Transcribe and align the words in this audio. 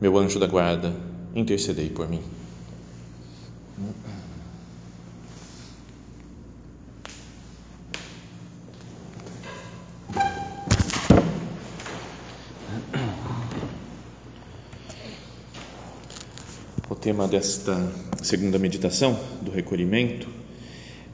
meu 0.00 0.18
anjo 0.18 0.38
da 0.38 0.46
guarda, 0.46 0.94
intercedei 1.34 1.88
por 1.88 2.08
mim. 2.08 2.20
O 16.88 16.94
tema 16.94 17.26
desta 17.26 17.92
segunda 18.22 18.58
meditação 18.58 19.18
do 19.42 19.50
recolhimento 19.50 20.28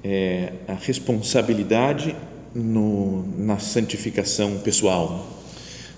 é 0.03 0.53
a 0.69 0.75
responsabilidade 0.75 2.15
no, 2.55 3.25
na 3.37 3.59
santificação 3.59 4.59
pessoal 4.59 5.41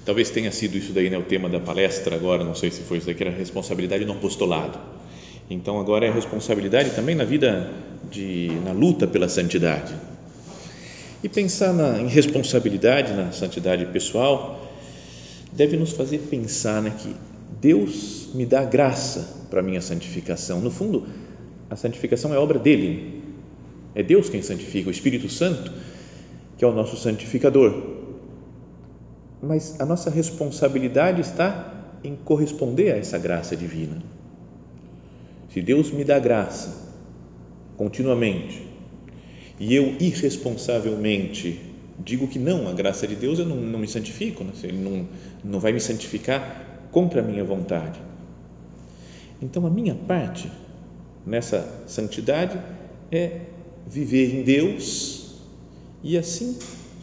Talvez 0.05 0.31
tenha 0.31 0.51
sido 0.51 0.77
isso 0.77 0.93
daí, 0.93 1.09
né, 1.09 1.17
o 1.17 1.23
tema 1.23 1.49
da 1.49 1.61
palestra 1.61 2.17
agora, 2.17 2.43
não 2.43 2.55
sei 2.55 2.71
se 2.71 2.83
foi 2.83 2.99
isso 2.99 3.07
daqui, 3.07 3.23
era 3.23 3.31
responsabilidade 3.31 4.05
no 4.05 4.13
apostolado. 4.13 4.79
Então 5.49 5.79
agora 5.79 6.07
é 6.07 6.11
responsabilidade 6.11 6.91
também 6.91 7.15
na 7.15 7.25
vida 7.25 7.71
de 8.11 8.51
na 8.65 8.73
luta 8.73 9.07
pela 9.07 9.29
santidade. 9.29 9.95
E 11.23 11.29
pensar 11.29 11.73
na, 11.73 12.01
em 12.01 12.09
responsabilidade 12.09 13.13
na 13.13 13.31
santidade 13.31 13.87
pessoal 13.87 14.73
deve 15.53 15.77
nos 15.77 15.93
fazer 15.93 16.19
pensar 16.19 16.83
né, 16.83 16.93
que 16.99 17.15
Deus 17.61 18.31
me 18.35 18.45
dá 18.45 18.65
graça 18.65 19.47
para 19.49 19.63
minha 19.63 19.81
santificação. 19.81 20.61
No 20.61 20.71
fundo, 20.71 21.07
a 21.71 21.77
santificação 21.77 22.35
é 22.35 22.39
obra 22.39 22.59
dele. 22.59 23.23
É 23.95 24.03
Deus 24.03 24.29
quem 24.29 24.43
santifica, 24.43 24.89
o 24.89 24.91
Espírito 24.91 25.29
Santo, 25.29 25.71
que 26.59 26.65
é 26.65 26.67
o 26.67 26.73
nosso 26.73 26.97
santificador 26.97 28.02
mas 29.43 29.81
a 29.81 29.85
nossa 29.85 30.09
responsabilidade 30.09 31.21
está 31.21 31.75
em 32.05 32.15
corresponder 32.15 32.93
a 32.93 32.97
essa 32.97 33.19
graça 33.19 33.57
divina. 33.57 34.01
Se 35.53 35.61
Deus 35.61 35.91
me 35.91 36.05
dá 36.05 36.19
graça 36.19 36.93
continuamente 37.77 38.65
e 39.59 39.75
eu 39.75 39.97
irresponsavelmente 39.99 41.73
digo 41.99 42.27
que 42.29 42.39
não 42.39 42.69
à 42.69 42.73
graça 42.73 43.07
de 43.07 43.15
Deus, 43.15 43.39
eu 43.39 43.47
não, 43.47 43.57
não 43.57 43.79
me 43.79 43.87
santifico, 43.87 44.43
né? 44.45 44.53
ele 44.63 44.79
não, 44.79 45.07
não 45.45 45.61
vai 45.61 45.73
me 45.73 45.81
santificar 45.81 46.89
contra 46.91 47.21
a 47.21 47.25
minha 47.25 47.45
vontade. 47.45 48.01
Então, 49.41 49.67
a 49.67 49.71
minha 49.71 49.95
parte 49.95 50.51
nessa 51.27 51.85
santidade 51.87 52.61
é 53.11 53.41
viver 53.87 54.35
em 54.35 54.43
Deus 54.43 55.37
e 56.03 56.17
assim 56.17 56.59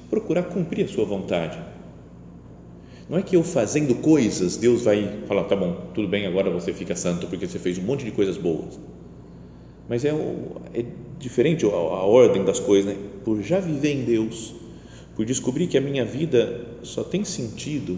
procurar 0.09 0.43
cumprir 0.43 0.85
a 0.85 0.87
sua 0.87 1.05
vontade 1.05 1.68
não 3.09 3.17
é 3.17 3.23
que 3.23 3.35
eu 3.35 3.43
fazendo 3.43 3.95
coisas, 3.95 4.55
Deus 4.55 4.83
vai 4.83 5.23
falar, 5.27 5.45
tá 5.45 5.55
bom, 5.55 5.89
tudo 5.95 6.07
bem, 6.07 6.27
agora 6.27 6.51
você 6.51 6.71
fica 6.71 6.95
santo 6.95 7.25
porque 7.25 7.47
você 7.47 7.57
fez 7.57 7.79
um 7.79 7.81
monte 7.81 8.05
de 8.05 8.11
coisas 8.11 8.37
boas. 8.37 8.79
Mas 9.89 10.05
é, 10.05 10.09
é 10.75 10.85
diferente 11.17 11.65
a, 11.65 11.69
a 11.69 12.03
ordem 12.03 12.45
das 12.45 12.59
coisas, 12.59 12.93
né? 12.93 13.01
Por 13.25 13.41
já 13.41 13.59
viver 13.59 13.93
em 13.93 14.03
Deus, 14.03 14.53
por 15.15 15.25
descobrir 15.25 15.65
que 15.65 15.77
a 15.77 15.81
minha 15.81 16.05
vida 16.05 16.67
só 16.83 17.03
tem 17.03 17.25
sentido 17.25 17.97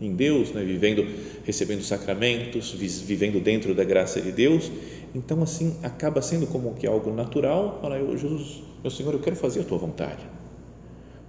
em 0.00 0.14
Deus, 0.14 0.50
né? 0.50 0.64
vivendo, 0.64 1.06
recebendo 1.44 1.82
sacramentos, 1.82 2.72
vivendo 2.72 3.40
dentro 3.40 3.72
da 3.72 3.84
graça 3.84 4.20
de 4.20 4.32
Deus, 4.32 4.70
então 5.14 5.42
assim 5.42 5.76
acaba 5.82 6.20
sendo 6.22 6.46
como 6.48 6.74
que 6.74 6.86
algo 6.86 7.12
natural, 7.12 7.78
falar, 7.80 7.98
eu, 7.98 8.16
Jesus, 8.16 8.62
meu 8.82 8.90
Senhor, 8.90 9.12
eu 9.14 9.20
quero 9.20 9.36
fazer 9.36 9.60
a 9.60 9.64
tua 9.64 9.78
vontade. 9.78 10.26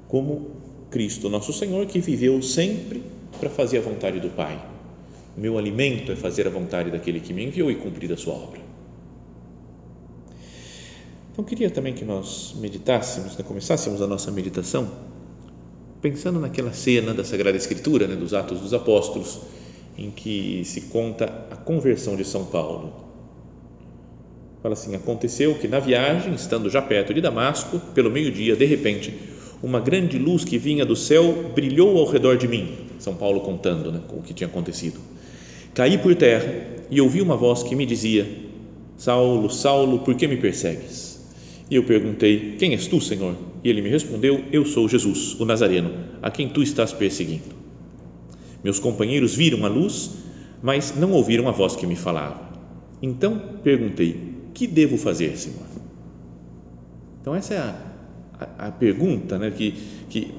Como 0.07 0.60
Cristo, 0.91 1.29
nosso 1.29 1.51
Senhor, 1.53 1.85
que 1.87 1.99
viveu 1.99 2.41
sempre 2.41 3.01
para 3.39 3.49
fazer 3.49 3.79
a 3.79 3.81
vontade 3.81 4.19
do 4.19 4.29
Pai. 4.29 4.61
Meu 5.35 5.57
alimento 5.57 6.11
é 6.11 6.15
fazer 6.15 6.45
a 6.45 6.49
vontade 6.49 6.91
daquele 6.91 7.21
que 7.21 7.33
me 7.33 7.43
enviou 7.43 7.71
e 7.71 7.75
cumprir 7.75 8.11
a 8.11 8.17
sua 8.17 8.33
obra. 8.33 8.59
Então, 11.31 11.45
queria 11.45 11.71
também 11.71 11.93
que 11.93 12.03
nós 12.03 12.53
meditássemos, 12.59 13.37
né, 13.37 13.43
começássemos 13.43 14.01
a 14.01 14.07
nossa 14.07 14.29
meditação 14.29 14.91
pensando 16.01 16.39
naquela 16.39 16.73
cena 16.73 17.13
da 17.13 17.23
Sagrada 17.23 17.55
Escritura, 17.55 18.07
né, 18.07 18.15
dos 18.15 18.33
Atos 18.33 18.59
dos 18.59 18.73
Apóstolos, 18.73 19.39
em 19.97 20.09
que 20.09 20.63
se 20.65 20.81
conta 20.81 21.25
a 21.49 21.55
conversão 21.55 22.15
de 22.15 22.25
São 22.25 22.45
Paulo. 22.45 22.91
Fala 24.61 24.73
assim: 24.73 24.95
aconteceu 24.95 25.55
que 25.55 25.67
na 25.67 25.79
viagem, 25.79 26.33
estando 26.33 26.69
já 26.69 26.81
perto 26.81 27.13
de 27.13 27.21
Damasco, 27.21 27.79
pelo 27.93 28.11
meio-dia, 28.11 28.55
de 28.55 28.65
repente, 28.65 29.13
uma 29.63 29.79
grande 29.79 30.17
luz 30.17 30.43
que 30.43 30.57
vinha 30.57 30.85
do 30.85 30.95
céu 30.95 31.51
brilhou 31.53 31.97
ao 31.97 32.05
redor 32.05 32.37
de 32.37 32.47
mim. 32.47 32.69
São 32.99 33.15
Paulo 33.15 33.41
contando 33.41 33.91
né, 33.91 34.01
o 34.09 34.21
que 34.21 34.33
tinha 34.33 34.47
acontecido. 34.47 34.99
Caí 35.73 35.97
por 35.97 36.15
terra 36.15 36.51
e 36.89 36.99
ouvi 36.99 37.21
uma 37.21 37.37
voz 37.37 37.63
que 37.63 37.75
me 37.75 37.85
dizia: 37.85 38.27
Saulo, 38.97 39.49
Saulo, 39.49 39.99
por 39.99 40.15
que 40.15 40.27
me 40.27 40.37
persegues? 40.37 41.19
E 41.69 41.75
eu 41.75 41.83
perguntei: 41.83 42.55
Quem 42.57 42.73
és 42.73 42.87
tu, 42.87 42.99
Senhor? 42.99 43.35
E 43.63 43.69
ele 43.69 43.81
me 43.81 43.89
respondeu: 43.89 44.43
Eu 44.51 44.65
sou 44.65 44.89
Jesus, 44.89 45.39
o 45.39 45.45
Nazareno, 45.45 45.91
a 46.21 46.31
quem 46.31 46.49
tu 46.49 46.61
estás 46.61 46.91
perseguindo. 46.91 47.55
Meus 48.63 48.79
companheiros 48.79 49.33
viram 49.35 49.65
a 49.65 49.69
luz, 49.69 50.11
mas 50.61 50.95
não 50.95 51.11
ouviram 51.11 51.47
a 51.47 51.51
voz 51.51 51.75
que 51.75 51.87
me 51.87 51.95
falava. 51.95 52.49
Então 53.01 53.39
perguntei: 53.63 54.19
Que 54.53 54.67
devo 54.67 54.97
fazer, 54.97 55.37
Senhor? 55.37 55.65
Então, 57.21 57.35
essa 57.35 57.53
é 57.53 57.57
a 57.59 57.90
a, 58.57 58.71
pergunta 58.71 59.37
né, 59.37 59.51
que, 59.51 59.71
que 60.09 60.33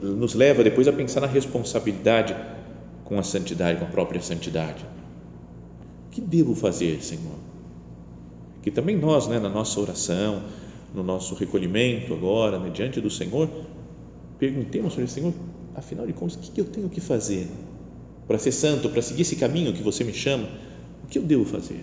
nos 0.00 0.34
leva 0.34 0.62
depois 0.62 0.86
a 0.88 0.92
pensar 0.92 1.20
na 1.20 1.26
responsabilidade 1.26 2.36
com 3.04 3.18
a 3.18 3.22
santidade, 3.22 3.78
com 3.78 3.86
a 3.86 3.88
própria 3.88 4.20
santidade. 4.20 4.84
O 6.06 6.10
que 6.10 6.20
devo 6.20 6.54
fazer, 6.54 7.02
Senhor? 7.02 7.36
Que 8.62 8.70
também 8.70 8.96
nós, 8.96 9.26
né, 9.26 9.38
na 9.38 9.48
nossa 9.48 9.80
oração, 9.80 10.42
no 10.94 11.02
nosso 11.02 11.34
recolhimento 11.34 12.12
agora, 12.12 12.58
né, 12.58 12.70
diante 12.70 13.00
do 13.00 13.10
Senhor, 13.10 13.48
perguntemos 14.38 14.94
para 14.94 15.04
o 15.04 15.08
Senhor, 15.08 15.32
afinal 15.74 16.06
de 16.06 16.12
contas, 16.12 16.36
o 16.36 16.52
que 16.52 16.60
eu 16.60 16.66
tenho 16.66 16.88
que 16.88 17.00
fazer 17.00 17.48
para 18.26 18.38
ser 18.38 18.52
santo, 18.52 18.90
para 18.90 19.00
seguir 19.00 19.22
esse 19.22 19.36
caminho 19.36 19.72
que 19.72 19.82
você 19.82 20.04
me 20.04 20.12
chama? 20.12 20.48
O 21.02 21.06
que 21.06 21.18
eu 21.18 21.22
devo 21.22 21.44
fazer? 21.44 21.82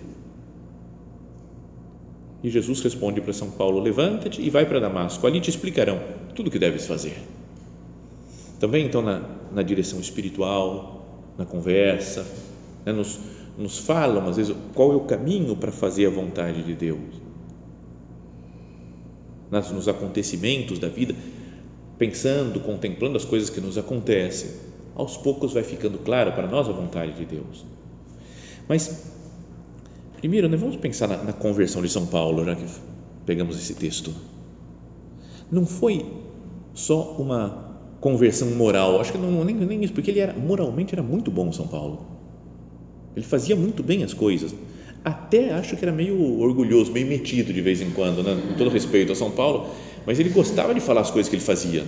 E 2.46 2.50
Jesus 2.50 2.80
responde 2.80 3.20
para 3.20 3.32
São 3.32 3.50
Paulo: 3.50 3.80
Levanta-te 3.80 4.40
e 4.40 4.48
vai 4.50 4.64
para 4.64 4.78
Damasco, 4.78 5.26
ali 5.26 5.40
te 5.40 5.50
explicarão 5.50 6.00
tudo 6.32 6.46
o 6.46 6.50
que 6.50 6.60
deves 6.60 6.86
fazer. 6.86 7.18
Também, 8.60 8.86
então, 8.86 9.02
na, 9.02 9.20
na 9.52 9.62
direção 9.62 9.98
espiritual, 9.98 11.32
na 11.36 11.44
conversa, 11.44 12.24
né, 12.84 12.92
nos, 12.92 13.18
nos 13.58 13.78
falam, 13.78 14.28
às 14.28 14.36
vezes, 14.36 14.54
qual 14.74 14.92
é 14.92 14.94
o 14.94 15.00
caminho 15.00 15.56
para 15.56 15.72
fazer 15.72 16.06
a 16.06 16.10
vontade 16.10 16.62
de 16.62 16.72
Deus. 16.76 17.20
Nas, 19.50 19.72
nos 19.72 19.88
acontecimentos 19.88 20.78
da 20.78 20.88
vida, 20.88 21.16
pensando, 21.98 22.60
contemplando 22.60 23.16
as 23.16 23.24
coisas 23.24 23.50
que 23.50 23.60
nos 23.60 23.76
acontecem, 23.76 24.50
aos 24.94 25.16
poucos 25.16 25.52
vai 25.52 25.64
ficando 25.64 25.98
clara 25.98 26.30
para 26.30 26.46
nós 26.46 26.68
a 26.68 26.72
vontade 26.72 27.10
de 27.14 27.24
Deus. 27.24 27.64
Mas 28.68 29.15
Primeiro, 30.18 30.48
né, 30.48 30.56
vamos 30.56 30.76
pensar 30.76 31.08
na, 31.08 31.16
na 31.22 31.32
conversão 31.32 31.82
de 31.82 31.88
São 31.88 32.06
Paulo, 32.06 32.44
já 32.44 32.54
que 32.54 32.64
pegamos 33.24 33.58
esse 33.58 33.74
texto. 33.74 34.12
Não 35.50 35.66
foi 35.66 36.04
só 36.74 37.16
uma 37.18 37.66
conversão 38.00 38.50
moral, 38.50 39.00
acho 39.00 39.12
que 39.12 39.18
não, 39.18 39.44
nem, 39.44 39.54
nem 39.54 39.82
isso, 39.84 39.92
porque 39.92 40.10
ele 40.10 40.20
era 40.20 40.32
moralmente 40.32 40.94
era 40.94 41.02
muito 41.02 41.30
bom 41.30 41.52
São 41.52 41.66
Paulo. 41.66 42.06
Ele 43.16 43.24
fazia 43.24 43.56
muito 43.56 43.82
bem 43.82 44.02
as 44.04 44.12
coisas. 44.12 44.54
Até 45.04 45.52
acho 45.52 45.76
que 45.76 45.84
era 45.84 45.92
meio 45.92 46.40
orgulhoso, 46.40 46.92
meio 46.92 47.06
metido 47.06 47.52
de 47.52 47.60
vez 47.60 47.80
em 47.80 47.90
quando, 47.90 48.22
né? 48.22 48.40
com 48.48 48.54
todo 48.54 48.70
respeito 48.70 49.12
a 49.12 49.14
São 49.14 49.30
Paulo, 49.30 49.70
mas 50.04 50.18
ele 50.18 50.30
gostava 50.30 50.74
de 50.74 50.80
falar 50.80 51.02
as 51.02 51.10
coisas 51.10 51.30
que 51.30 51.36
ele 51.36 51.44
fazia. 51.44 51.84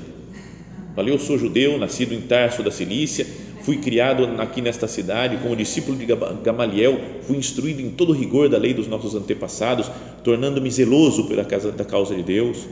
Falei, 0.94 1.12
eu 1.12 1.18
sou 1.18 1.38
judeu, 1.38 1.78
nascido 1.78 2.14
em 2.14 2.20
Tarso 2.20 2.62
da 2.62 2.70
Cilícia, 2.70 3.26
fui 3.68 3.76
criado 3.76 4.24
aqui 4.40 4.62
nesta 4.62 4.88
cidade 4.88 5.36
como 5.42 5.54
discípulo 5.54 5.94
de 5.98 6.06
Gamaliel, 6.42 6.98
fui 7.20 7.36
instruído 7.36 7.82
em 7.82 7.90
todo 7.90 8.08
o 8.08 8.12
rigor 8.14 8.48
da 8.48 8.56
lei 8.56 8.72
dos 8.72 8.88
nossos 8.88 9.14
antepassados, 9.14 9.90
tornando-me 10.24 10.70
zeloso 10.70 11.28
pela 11.28 11.44
causa, 11.44 11.70
da 11.70 11.84
causa 11.84 12.14
de 12.14 12.22
Deus. 12.22 12.66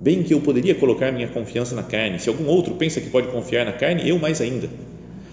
Bem 0.00 0.22
que 0.22 0.32
eu 0.32 0.40
poderia 0.40 0.74
colocar 0.74 1.12
minha 1.12 1.28
confiança 1.28 1.74
na 1.74 1.82
carne, 1.82 2.18
se 2.20 2.30
algum 2.30 2.46
outro 2.46 2.72
pensa 2.76 3.02
que 3.02 3.10
pode 3.10 3.28
confiar 3.28 3.66
na 3.66 3.72
carne, 3.72 4.08
eu 4.08 4.18
mais 4.18 4.40
ainda. 4.40 4.70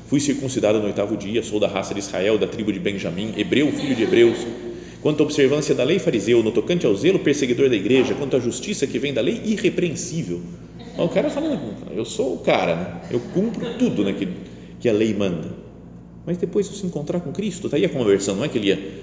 Fui 0.07 0.19
circuncidado 0.19 0.79
no 0.79 0.85
oitavo 0.87 1.15
dia, 1.15 1.41
sou 1.41 1.57
da 1.57 1.69
raça 1.69 1.93
de 1.93 2.01
Israel, 2.01 2.37
da 2.37 2.47
tribo 2.47 2.73
de 2.73 2.79
Benjamim, 2.81 3.33
hebreu, 3.37 3.71
filho 3.71 3.95
de 3.95 4.03
hebreus. 4.03 4.45
Quanto 5.01 5.23
à 5.23 5.25
observância 5.25 5.73
da 5.73 5.85
lei 5.85 5.99
fariseu, 5.99 6.43
no 6.43 6.51
tocante 6.51 6.85
ao 6.85 6.93
zelo 6.95 7.19
perseguidor 7.19 7.69
da 7.69 7.77
igreja, 7.77 8.13
quanto 8.13 8.35
à 8.35 8.41
justiça 8.41 8.85
que 8.85 8.99
vem 8.99 9.13
da 9.13 9.21
lei, 9.21 9.41
irrepreensível. 9.45 10.41
O 11.03 11.09
cara 11.09 11.29
falando, 11.29 11.91
eu 11.91 12.03
sou 12.03 12.35
o 12.35 12.37
cara, 12.39 12.75
né? 12.75 13.01
eu 13.11 13.19
cumpro 13.33 13.77
tudo 13.77 14.03
né, 14.03 14.13
que, 14.13 14.27
que 14.79 14.89
a 14.89 14.93
lei 14.93 15.13
manda. 15.13 15.47
Mas 16.25 16.37
depois 16.37 16.69
de 16.69 16.75
se 16.75 16.85
encontrar 16.85 17.21
com 17.21 17.31
Cristo, 17.31 17.67
está 17.67 17.77
aí 17.77 17.85
a 17.85 17.89
conversão, 17.89 18.35
não 18.35 18.43
é 18.43 18.49
que 18.49 18.57
ele 18.57 18.67
ia, 18.67 19.01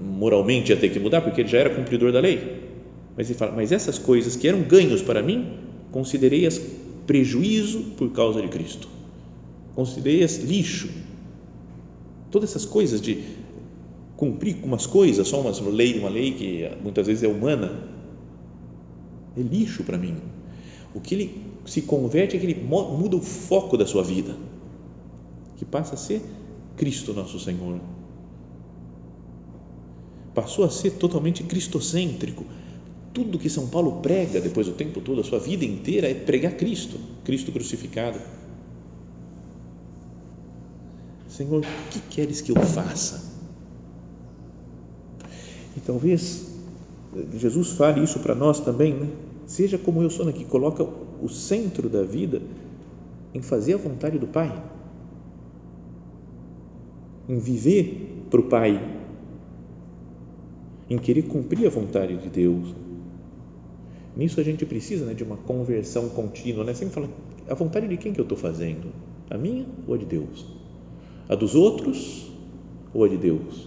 moralmente 0.00 0.72
ia 0.72 0.76
ter 0.76 0.88
que 0.88 0.98
mudar, 0.98 1.20
porque 1.20 1.42
ele 1.42 1.48
já 1.48 1.58
era 1.58 1.70
cumpridor 1.70 2.12
da 2.12 2.20
lei. 2.20 2.62
Mas 3.16 3.28
ele 3.28 3.38
fala, 3.38 3.52
mas 3.52 3.72
essas 3.72 3.98
coisas 3.98 4.36
que 4.36 4.48
eram 4.48 4.62
ganhos 4.62 5.02
para 5.02 5.22
mim, 5.22 5.52
considerei-as 5.92 6.60
prejuízo 7.06 7.80
por 7.96 8.10
causa 8.10 8.40
de 8.40 8.48
Cristo. 8.48 8.88
Considerei-as 9.74 10.38
lixo. 10.38 10.88
Todas 12.30 12.50
essas 12.50 12.64
coisas 12.64 13.00
de 13.00 13.22
cumprir 14.16 14.56
umas 14.64 14.86
coisas, 14.86 15.28
só 15.28 15.40
uma 15.40 15.52
lei, 15.70 15.98
uma 15.98 16.08
lei 16.08 16.32
que 16.32 16.68
muitas 16.82 17.06
vezes 17.06 17.22
é 17.22 17.28
humana, 17.28 17.84
é 19.36 19.40
lixo 19.40 19.84
para 19.84 19.96
mim. 19.96 20.16
O 20.94 21.00
que 21.00 21.14
ele 21.14 21.42
se 21.66 21.82
converte 21.82 22.36
é 22.36 22.40
que 22.40 22.46
ele 22.46 22.62
muda 22.62 23.16
o 23.16 23.22
foco 23.22 23.76
da 23.76 23.86
sua 23.86 24.02
vida, 24.02 24.36
que 25.56 25.64
passa 25.64 25.94
a 25.94 25.98
ser 25.98 26.22
Cristo 26.76 27.12
nosso 27.12 27.38
Senhor. 27.38 27.80
Passou 30.34 30.64
a 30.64 30.70
ser 30.70 30.92
totalmente 30.92 31.42
cristocêntrico. 31.42 32.44
Tudo 33.12 33.38
que 33.38 33.50
São 33.50 33.66
Paulo 33.66 34.00
prega 34.00 34.40
depois 34.40 34.66
do 34.66 34.72
tempo 34.72 35.00
todo, 35.00 35.20
a 35.20 35.24
sua 35.24 35.38
vida 35.38 35.64
inteira, 35.64 36.08
é 36.08 36.14
pregar 36.14 36.52
Cristo, 36.52 36.98
Cristo 37.24 37.50
crucificado. 37.50 38.18
Senhor, 41.28 41.60
o 41.60 41.90
que 41.90 42.00
queres 42.10 42.40
que 42.40 42.52
eu 42.52 42.56
faça? 42.56 43.36
E 45.76 45.80
talvez 45.80 46.46
Jesus 47.34 47.70
fale 47.72 48.02
isso 48.02 48.20
para 48.20 48.34
nós 48.34 48.60
também, 48.60 48.94
né? 48.94 49.08
Seja 49.48 49.78
como 49.78 50.02
eu 50.02 50.10
sou, 50.10 50.26
né? 50.26 50.32
que 50.32 50.44
coloca 50.44 50.84
o 50.84 51.28
centro 51.30 51.88
da 51.88 52.02
vida 52.02 52.42
em 53.32 53.40
fazer 53.40 53.72
a 53.72 53.76
vontade 53.78 54.18
do 54.18 54.26
Pai, 54.26 54.62
em 57.26 57.38
viver 57.38 58.26
para 58.28 58.40
o 58.40 58.42
Pai, 58.42 58.78
em 60.90 60.98
querer 60.98 61.22
cumprir 61.22 61.66
a 61.66 61.70
vontade 61.70 62.14
de 62.18 62.28
Deus. 62.28 62.74
Nisso 64.14 64.38
a 64.38 64.42
gente 64.42 64.66
precisa 64.66 65.06
né, 65.06 65.14
de 65.14 65.24
uma 65.24 65.38
conversão 65.38 66.10
contínua, 66.10 66.62
né? 66.62 66.74
Sempre 66.74 66.94
fala, 66.94 67.08
a 67.48 67.54
vontade 67.54 67.88
de 67.88 67.96
quem 67.96 68.12
que 68.12 68.20
eu 68.20 68.24
estou 68.24 68.36
fazendo? 68.36 68.92
A 69.30 69.38
minha 69.38 69.64
ou 69.86 69.94
a 69.94 69.96
de 69.96 70.04
Deus? 70.04 70.44
A 71.26 71.34
dos 71.34 71.54
outros 71.54 72.30
ou 72.92 73.02
a 73.02 73.08
de 73.08 73.16
Deus? 73.16 73.66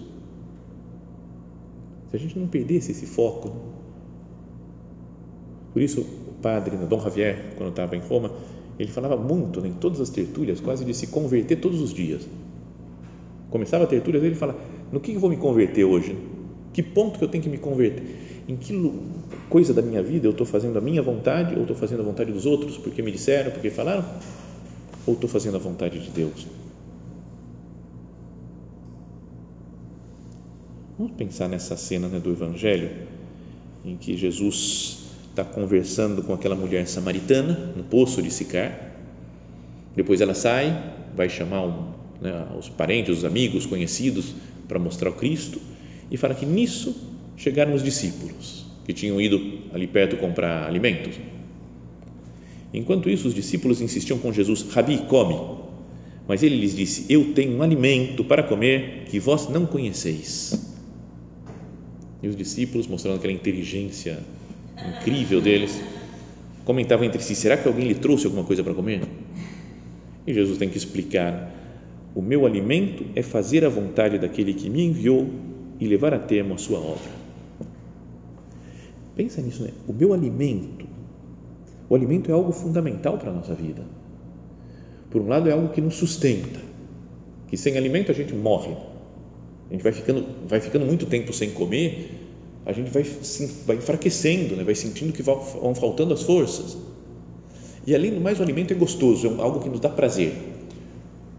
Se 2.12 2.18
a 2.18 2.20
gente 2.20 2.38
não 2.38 2.48
perdesse 2.48 2.92
esse 2.92 3.08
foco? 3.08 3.71
Por 5.74 5.82
isso 5.82 6.02
o 6.02 6.34
padre 6.42 6.76
né, 6.76 6.86
Dom 6.86 7.00
Javier, 7.00 7.54
quando 7.56 7.70
estava 7.70 7.96
em 7.96 8.00
Roma, 8.00 8.32
ele 8.78 8.92
falava 8.92 9.16
muito 9.16 9.62
né, 9.62 9.70
em 9.70 9.74
todas 9.74 10.02
as 10.02 10.10
tertúlias, 10.10 10.60
quase 10.60 10.84
de 10.84 10.94
se 10.94 11.08
converter 11.08 11.58
todos 11.58 11.82
os 11.82 11.94
dias. 11.94 12.28
Começava 13.50 13.84
a 13.84 13.88
tertúlia 13.88 14.18
ele 14.20 14.36
fala, 14.36 14.58
no 14.92 15.00
que 15.00 15.14
eu 15.14 15.20
vou 15.20 15.30
me 15.30 15.38
converter 15.38 15.84
hoje? 15.84 16.18
Que 16.74 16.82
ponto 16.82 17.20
que 17.20 17.26
eu 17.26 17.28
tenho 17.28 17.44
que 17.44 17.50
me 17.50 17.58
converter? 17.58 18.04
Em 18.48 18.56
que 18.56 18.74
coisa 19.50 19.74
da 19.74 19.82
minha 19.82 20.02
vida 20.02 20.26
eu 20.26 20.32
estou 20.32 20.46
fazendo 20.46 20.78
a 20.78 20.82
minha 20.82 21.02
vontade 21.02 21.56
ou 21.56 21.62
estou 21.62 21.76
fazendo 21.76 22.02
a 22.02 22.04
vontade 22.04 22.32
dos 22.32 22.46
outros 22.46 22.78
porque 22.78 23.02
me 23.02 23.12
disseram, 23.12 23.52
porque 23.52 23.70
falaram? 23.70 24.06
Ou 25.06 25.14
estou 25.14 25.30
fazendo 25.30 25.56
a 25.56 25.60
vontade 25.60 26.00
de 26.00 26.10
Deus? 26.10 26.48
Vamos 30.98 31.14
pensar 31.14 31.48
nessa 31.48 31.76
cena 31.76 32.08
né, 32.08 32.20
do 32.20 32.32
Evangelho 32.32 32.90
em 33.84 33.98
que 33.98 34.16
Jesus 34.16 35.01
está 35.32 35.44
conversando 35.44 36.22
com 36.22 36.34
aquela 36.34 36.56
mulher 36.56 36.86
samaritana 36.88 37.74
no 37.76 37.84
poço 37.84 38.22
de 38.22 38.30
Sicar. 38.32 38.92
Depois 39.96 40.22
ela 40.22 40.34
sai, 40.34 40.94
vai 41.16 41.30
chamar 41.30 41.64
um, 41.66 41.94
né, 42.22 42.48
os 42.58 42.70
parentes, 42.70 43.18
os 43.18 43.26
amigos, 43.26 43.66
conhecidos 43.66 44.34
para 44.68 44.78
mostrar 44.78 45.10
o 45.10 45.14
Cristo 45.14 45.60
e 46.10 46.18
fala 46.18 46.36
que 46.36 46.46
nisso 46.46 46.96
chegaram 47.36 47.74
os 47.74 47.82
discípulos 47.82 48.66
que 48.86 48.94
tinham 48.94 49.20
ido 49.22 49.40
ali 49.74 49.88
perto 49.88 50.18
comprar 50.18 50.68
alimentos. 50.68 51.16
Enquanto 52.74 53.10
isso, 53.10 53.28
os 53.28 53.34
discípulos 53.34 53.82
insistiam 53.82 54.18
com 54.20 54.32
Jesus: 54.32 54.64
Rabi, 54.72 55.00
come. 55.08 55.60
Mas 56.28 56.44
ele 56.44 56.56
lhes 56.56 56.76
disse: 56.76 57.06
Eu 57.10 57.34
tenho 57.34 57.58
um 57.58 57.62
alimento 57.62 58.24
para 58.24 58.44
comer 58.44 59.06
que 59.10 59.20
vós 59.20 59.50
não 59.50 59.66
conheceis. 59.66 60.72
E 62.24 62.28
os 62.28 62.36
discípulos, 62.36 62.88
mostrando 62.88 63.18
aquela 63.18 63.34
inteligência 63.34 64.20
incrível 64.78 65.42
deles, 65.42 65.82
comentavam 66.66 67.06
entre 67.06 67.22
si: 67.22 67.36
Será 67.36 67.58
que 67.58 67.68
alguém 67.68 67.88
lhe 67.88 67.96
trouxe 67.96 68.26
alguma 68.26 68.44
coisa 68.44 68.64
para 68.64 68.74
comer? 68.74 69.02
E 70.26 70.34
Jesus 70.34 70.58
tem 70.58 70.70
que 70.70 70.78
explicar: 70.78 71.52
O 72.16 72.22
meu 72.22 72.46
alimento 72.46 73.06
é 73.16 73.22
fazer 73.22 73.66
a 73.66 73.70
vontade 73.70 74.18
daquele 74.18 74.54
que 74.54 74.70
me 74.70 74.84
enviou 74.86 75.30
e 75.80 75.88
levar 75.88 76.14
a 76.14 76.20
termo 76.20 76.54
a 76.54 76.58
sua 76.58 76.80
obra. 76.80 77.22
Pensa 79.16 79.42
nisso, 79.42 79.64
né? 79.64 79.72
O 79.88 79.94
meu 79.94 80.14
alimento, 80.14 80.86
o 81.90 81.96
alimento 81.96 82.30
é 82.30 82.34
algo 82.34 82.52
fundamental 82.52 83.18
para 83.18 83.32
a 83.32 83.34
nossa 83.34 83.54
vida. 83.54 83.84
Por 85.10 85.22
um 85.22 85.28
lado, 85.28 85.50
é 85.50 85.52
algo 85.52 85.70
que 85.70 85.82
nos 85.82 85.96
sustenta, 85.96 86.60
que 87.48 87.58
sem 87.58 87.78
alimento 87.78 88.12
a 88.12 88.14
gente 88.14 88.34
morre. 88.34 88.76
A 89.70 89.74
gente 89.74 89.84
vai 89.84 89.92
ficando, 89.92 90.26
vai 90.48 90.62
ficando 90.62 90.86
muito 90.86 91.06
tempo 91.06 91.34
sem 91.34 91.52
comer, 91.52 92.21
a 92.66 92.72
gente 92.74 92.92
vai, 92.92 93.04
vai 93.66 93.76
enfraquecendo, 93.78 94.56
né? 94.56 94.64
vai 94.64 94.76
sentindo 94.76 95.12
que 95.12 95.24
vão 95.24 95.74
faltando 95.74 96.14
as 96.14 96.22
forças. 96.22 96.78
E 97.86 97.96
além 97.96 98.14
do 98.14 98.22
mais, 98.22 98.40
o 98.40 98.44
alimento 98.44 98.72
é 98.72 98.76
gostoso, 98.76 99.28
é 99.28 99.42
algo 99.42 99.60
que 99.60 99.70
nos 99.70 99.80
dá 99.80 99.90
prazer. 99.90 100.34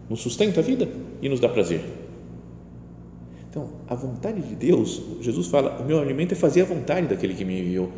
Nos 0.09 0.19
sustenta 0.21 0.59
a 0.59 0.63
vida 0.63 0.89
e 1.21 1.29
nos 1.29 1.39
dá 1.39 1.47
prazer. 1.47 1.81
Então, 3.49 3.69
a 3.87 3.95
vontade 3.95 4.41
de 4.41 4.53
Deus, 4.55 5.01
Jesus 5.21 5.47
fala: 5.47 5.81
o 5.81 5.85
meu 5.85 5.99
alimento 5.99 6.33
é 6.33 6.35
fazer 6.35 6.61
a 6.61 6.65
vontade 6.65 7.07
daquele 7.07 7.33
que 7.33 7.45
me 7.45 7.61
enviou. 7.61 7.89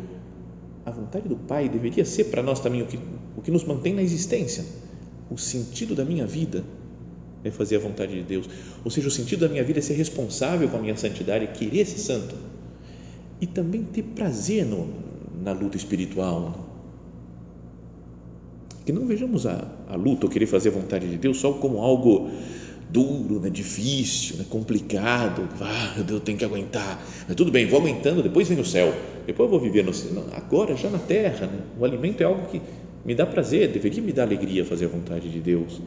A 0.84 0.92
vontade 0.92 1.28
do 1.28 1.34
Pai 1.34 1.68
deveria 1.68 2.04
ser 2.04 2.24
para 2.24 2.44
nós 2.44 2.60
também 2.60 2.82
o 2.82 2.86
que, 2.86 2.96
o 3.36 3.42
que 3.42 3.50
nos 3.50 3.64
mantém 3.64 3.92
na 3.92 4.02
existência. 4.02 4.64
O 5.28 5.36
sentido 5.36 5.96
da 5.96 6.04
minha 6.04 6.24
vida 6.24 6.62
é 7.42 7.50
fazer 7.50 7.76
a 7.76 7.80
vontade 7.80 8.14
de 8.14 8.22
Deus. 8.22 8.48
Ou 8.84 8.90
seja, 8.92 9.08
o 9.08 9.10
sentido 9.10 9.40
da 9.40 9.48
minha 9.48 9.64
vida 9.64 9.80
é 9.80 9.82
ser 9.82 9.94
responsável 9.94 10.68
com 10.68 10.76
a 10.76 10.80
minha 10.80 10.96
santidade, 10.96 11.48
querer 11.48 11.84
ser 11.84 11.98
santo 11.98 12.36
e 13.40 13.46
também 13.46 13.82
ter 13.82 14.02
prazer 14.02 14.64
no, 14.64 14.88
na 15.42 15.52
luta 15.52 15.76
espiritual. 15.76 16.64
Que 18.84 18.92
não 18.92 19.06
vejamos 19.06 19.46
a, 19.46 19.66
a 19.88 19.96
luta 19.96 20.26
ou 20.26 20.30
querer 20.30 20.46
fazer 20.46 20.68
a 20.68 20.72
vontade 20.72 21.08
de 21.08 21.16
Deus 21.16 21.38
só 21.38 21.52
como 21.52 21.78
algo 21.78 22.30
duro, 22.88 23.40
né, 23.40 23.50
difícil, 23.50 24.36
né, 24.36 24.44
complicado, 24.48 25.48
ah, 25.60 26.04
eu 26.08 26.20
tenho 26.20 26.38
que 26.38 26.44
aguentar, 26.44 27.04
mas 27.26 27.36
tudo 27.36 27.50
bem, 27.50 27.66
vou 27.66 27.80
aguentando, 27.80 28.22
depois 28.22 28.48
vem 28.48 28.60
o 28.60 28.64
céu, 28.64 28.94
depois 29.26 29.46
eu 29.46 29.50
vou 29.50 29.60
viver 29.60 29.84
no 29.84 29.92
céu, 29.92 30.24
agora 30.32 30.76
já 30.76 30.88
na 30.88 30.98
terra, 30.98 31.46
né, 31.46 31.60
o 31.78 31.84
alimento 31.84 32.20
é 32.20 32.24
algo 32.24 32.46
que 32.48 32.62
me 33.04 33.14
dá 33.14 33.26
prazer, 33.26 33.72
deveria 33.72 34.02
me 34.02 34.12
dar 34.12 34.22
alegria 34.22 34.64
fazer 34.64 34.86
a 34.86 34.88
vontade 34.88 35.28
de 35.28 35.40
Deus. 35.40 35.80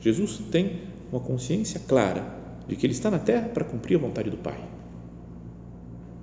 Jesus 0.00 0.40
tem 0.50 0.80
uma 1.12 1.20
consciência 1.20 1.80
clara 1.86 2.24
de 2.66 2.76
que 2.76 2.86
ele 2.86 2.92
está 2.92 3.10
na 3.10 3.18
terra 3.18 3.48
para 3.48 3.64
cumprir 3.64 3.96
a 3.96 3.98
vontade 3.98 4.30
do 4.30 4.36
Pai, 4.36 4.58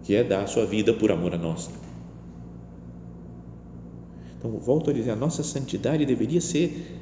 que 0.07 0.15
é 0.15 0.23
dar 0.23 0.41
a 0.41 0.47
sua 0.47 0.65
vida 0.65 0.93
por 0.93 1.11
amor 1.11 1.33
a 1.35 1.37
nós. 1.37 1.69
Então, 4.39 4.51
volto 4.51 4.89
a 4.89 4.93
dizer, 4.93 5.11
a 5.11 5.17
nossa 5.17 5.43
santidade 5.43 6.05
deveria 6.05 6.39
ser 6.39 6.97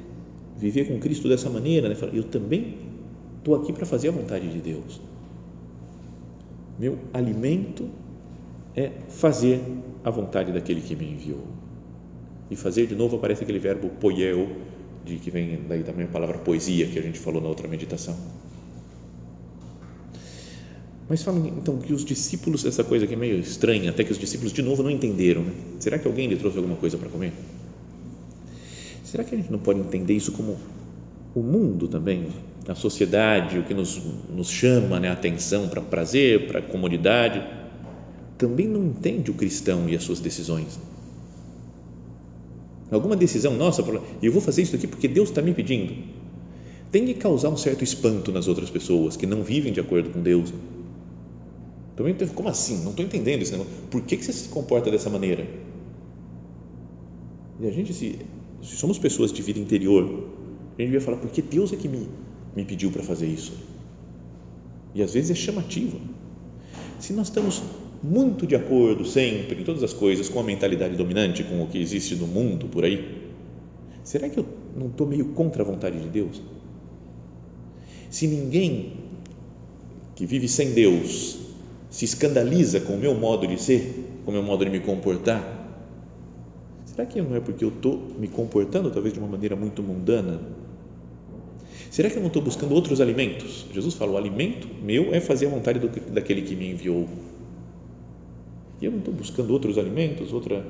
viver 0.58 0.88
com 0.88 0.98
Cristo 0.98 1.28
dessa 1.28 1.48
maneira, 1.48 1.88
né? 1.88 1.94
eu 2.12 2.24
também 2.24 2.78
estou 3.38 3.54
aqui 3.54 3.72
para 3.72 3.86
fazer 3.86 4.08
a 4.08 4.10
vontade 4.10 4.48
de 4.48 4.58
Deus. 4.58 5.00
Meu 6.76 6.98
alimento 7.14 7.88
é 8.74 8.90
fazer 9.08 9.60
a 10.02 10.10
vontade 10.10 10.50
daquele 10.50 10.80
que 10.80 10.96
me 10.96 11.08
enviou. 11.08 11.46
E 12.50 12.56
fazer 12.56 12.88
de 12.88 12.96
novo 12.96 13.14
aparece 13.14 13.44
aquele 13.44 13.60
verbo 13.60 13.88
poieo, 14.00 14.48
de 15.04 15.18
que 15.18 15.30
vem 15.30 15.60
daí 15.68 15.84
também 15.84 16.06
a 16.06 16.08
palavra 16.08 16.38
poesia 16.38 16.88
que 16.88 16.98
a 16.98 17.02
gente 17.02 17.20
falou 17.20 17.40
na 17.40 17.46
outra 17.46 17.68
meditação. 17.68 18.16
Mas 21.08 21.22
falam 21.22 21.46
então 21.46 21.78
que 21.78 21.92
os 21.92 22.04
discípulos, 22.04 22.64
essa 22.64 22.82
coisa 22.82 23.06
que 23.06 23.14
é 23.14 23.16
meio 23.16 23.38
estranha, 23.38 23.90
até 23.90 24.02
que 24.02 24.10
os 24.10 24.18
discípulos 24.18 24.52
de 24.52 24.60
novo 24.60 24.82
não 24.82 24.90
entenderam. 24.90 25.42
Né? 25.42 25.52
Será 25.78 25.98
que 25.98 26.06
alguém 26.06 26.28
lhe 26.28 26.36
trouxe 26.36 26.56
alguma 26.56 26.76
coisa 26.76 26.98
para 26.98 27.08
comer? 27.08 27.32
Será 29.04 29.22
que 29.22 29.34
a 29.34 29.38
gente 29.38 29.52
não 29.52 29.58
pode 29.58 29.78
entender 29.78 30.14
isso 30.14 30.32
como 30.32 30.56
o 31.34 31.40
mundo 31.40 31.86
também, 31.86 32.26
a 32.66 32.74
sociedade, 32.74 33.58
o 33.58 33.62
que 33.62 33.72
nos, 33.72 34.02
nos 34.34 34.50
chama 34.50 34.98
né, 34.98 35.08
a 35.08 35.12
atenção 35.12 35.68
para 35.68 35.80
prazer, 35.80 36.48
para 36.48 36.60
comodidade, 36.60 37.42
também 38.36 38.66
não 38.66 38.84
entende 38.84 39.30
o 39.30 39.34
cristão 39.34 39.88
e 39.88 39.94
as 39.94 40.02
suas 40.02 40.18
decisões? 40.18 40.78
alguma 42.90 43.16
decisão 43.16 43.54
nossa, 43.56 43.84
eu 44.22 44.30
vou 44.30 44.40
fazer 44.40 44.62
isso 44.62 44.76
aqui 44.76 44.86
porque 44.86 45.08
Deus 45.08 45.28
está 45.28 45.42
me 45.42 45.52
pedindo, 45.52 45.92
tem 46.90 47.04
que 47.04 47.14
causar 47.14 47.48
um 47.48 47.56
certo 47.56 47.82
espanto 47.82 48.30
nas 48.30 48.46
outras 48.46 48.70
pessoas 48.70 49.16
que 49.16 49.26
não 49.26 49.42
vivem 49.42 49.72
de 49.72 49.80
acordo 49.80 50.10
com 50.10 50.22
Deus. 50.22 50.52
Também, 51.96 52.14
como 52.34 52.48
assim? 52.50 52.82
Não 52.82 52.90
estou 52.90 53.04
entendendo 53.04 53.40
esse 53.40 53.52
negócio. 53.52 53.72
Por 53.90 54.02
que, 54.02 54.18
que 54.18 54.24
você 54.24 54.32
se 54.32 54.50
comporta 54.50 54.90
dessa 54.90 55.08
maneira? 55.08 55.48
E 57.58 57.66
a 57.66 57.70
gente, 57.70 57.94
se, 57.94 58.18
se 58.62 58.76
somos 58.76 58.98
pessoas 58.98 59.32
de 59.32 59.40
vida 59.40 59.58
interior, 59.58 60.04
a 60.04 60.82
gente 60.82 60.90
devia 60.90 61.00
falar, 61.00 61.16
porque 61.16 61.40
Deus 61.40 61.72
é 61.72 61.76
que 61.76 61.88
me, 61.88 62.06
me 62.54 62.66
pediu 62.66 62.90
para 62.90 63.02
fazer 63.02 63.26
isso. 63.26 63.54
E 64.94 65.02
às 65.02 65.14
vezes 65.14 65.30
é 65.30 65.34
chamativo. 65.34 65.98
Se 67.00 67.14
nós 67.14 67.28
estamos 67.28 67.62
muito 68.02 68.46
de 68.46 68.54
acordo 68.54 69.06
sempre 69.06 69.62
em 69.62 69.64
todas 69.64 69.82
as 69.82 69.94
coisas 69.94 70.28
com 70.28 70.38
a 70.38 70.42
mentalidade 70.42 70.96
dominante, 70.96 71.44
com 71.44 71.62
o 71.62 71.66
que 71.66 71.78
existe 71.78 72.14
no 72.14 72.26
mundo 72.26 72.66
por 72.68 72.84
aí, 72.84 73.30
será 74.04 74.28
que 74.28 74.38
eu 74.38 74.46
não 74.76 74.88
estou 74.88 75.06
meio 75.06 75.26
contra 75.28 75.62
a 75.62 75.66
vontade 75.66 75.98
de 75.98 76.08
Deus? 76.08 76.42
Se 78.10 78.26
ninguém 78.26 78.92
que 80.14 80.26
vive 80.26 80.46
sem 80.46 80.72
Deus 80.72 81.45
se 81.96 82.04
escandaliza 82.04 82.78
com 82.78 82.92
o 82.92 82.98
meu 82.98 83.14
modo 83.14 83.46
de 83.46 83.58
ser, 83.58 84.20
com 84.22 84.30
o 84.30 84.34
meu 84.34 84.42
modo 84.42 84.62
de 84.62 84.70
me 84.70 84.80
comportar, 84.80 85.42
será 86.84 87.06
que 87.06 87.22
não 87.22 87.34
é 87.34 87.40
porque 87.40 87.64
eu 87.64 87.70
estou 87.70 87.96
me 88.18 88.28
comportando 88.28 88.90
talvez 88.90 89.14
de 89.14 89.18
uma 89.18 89.26
maneira 89.26 89.56
muito 89.56 89.82
mundana? 89.82 90.42
Será 91.90 92.10
que 92.10 92.16
eu 92.16 92.20
não 92.20 92.26
estou 92.26 92.42
buscando 92.42 92.74
outros 92.74 93.00
alimentos? 93.00 93.64
Jesus 93.72 93.94
falou: 93.94 94.16
o 94.16 94.18
alimento 94.18 94.68
meu 94.82 95.14
é 95.14 95.20
fazer 95.22 95.46
a 95.46 95.48
vontade 95.48 95.78
do, 95.78 95.88
daquele 96.12 96.42
que 96.42 96.54
me 96.54 96.70
enviou. 96.70 97.08
E 98.78 98.84
eu 98.84 98.90
não 98.90 98.98
estou 98.98 99.14
buscando 99.14 99.50
outros 99.54 99.78
alimentos, 99.78 100.34
outra, 100.34 100.66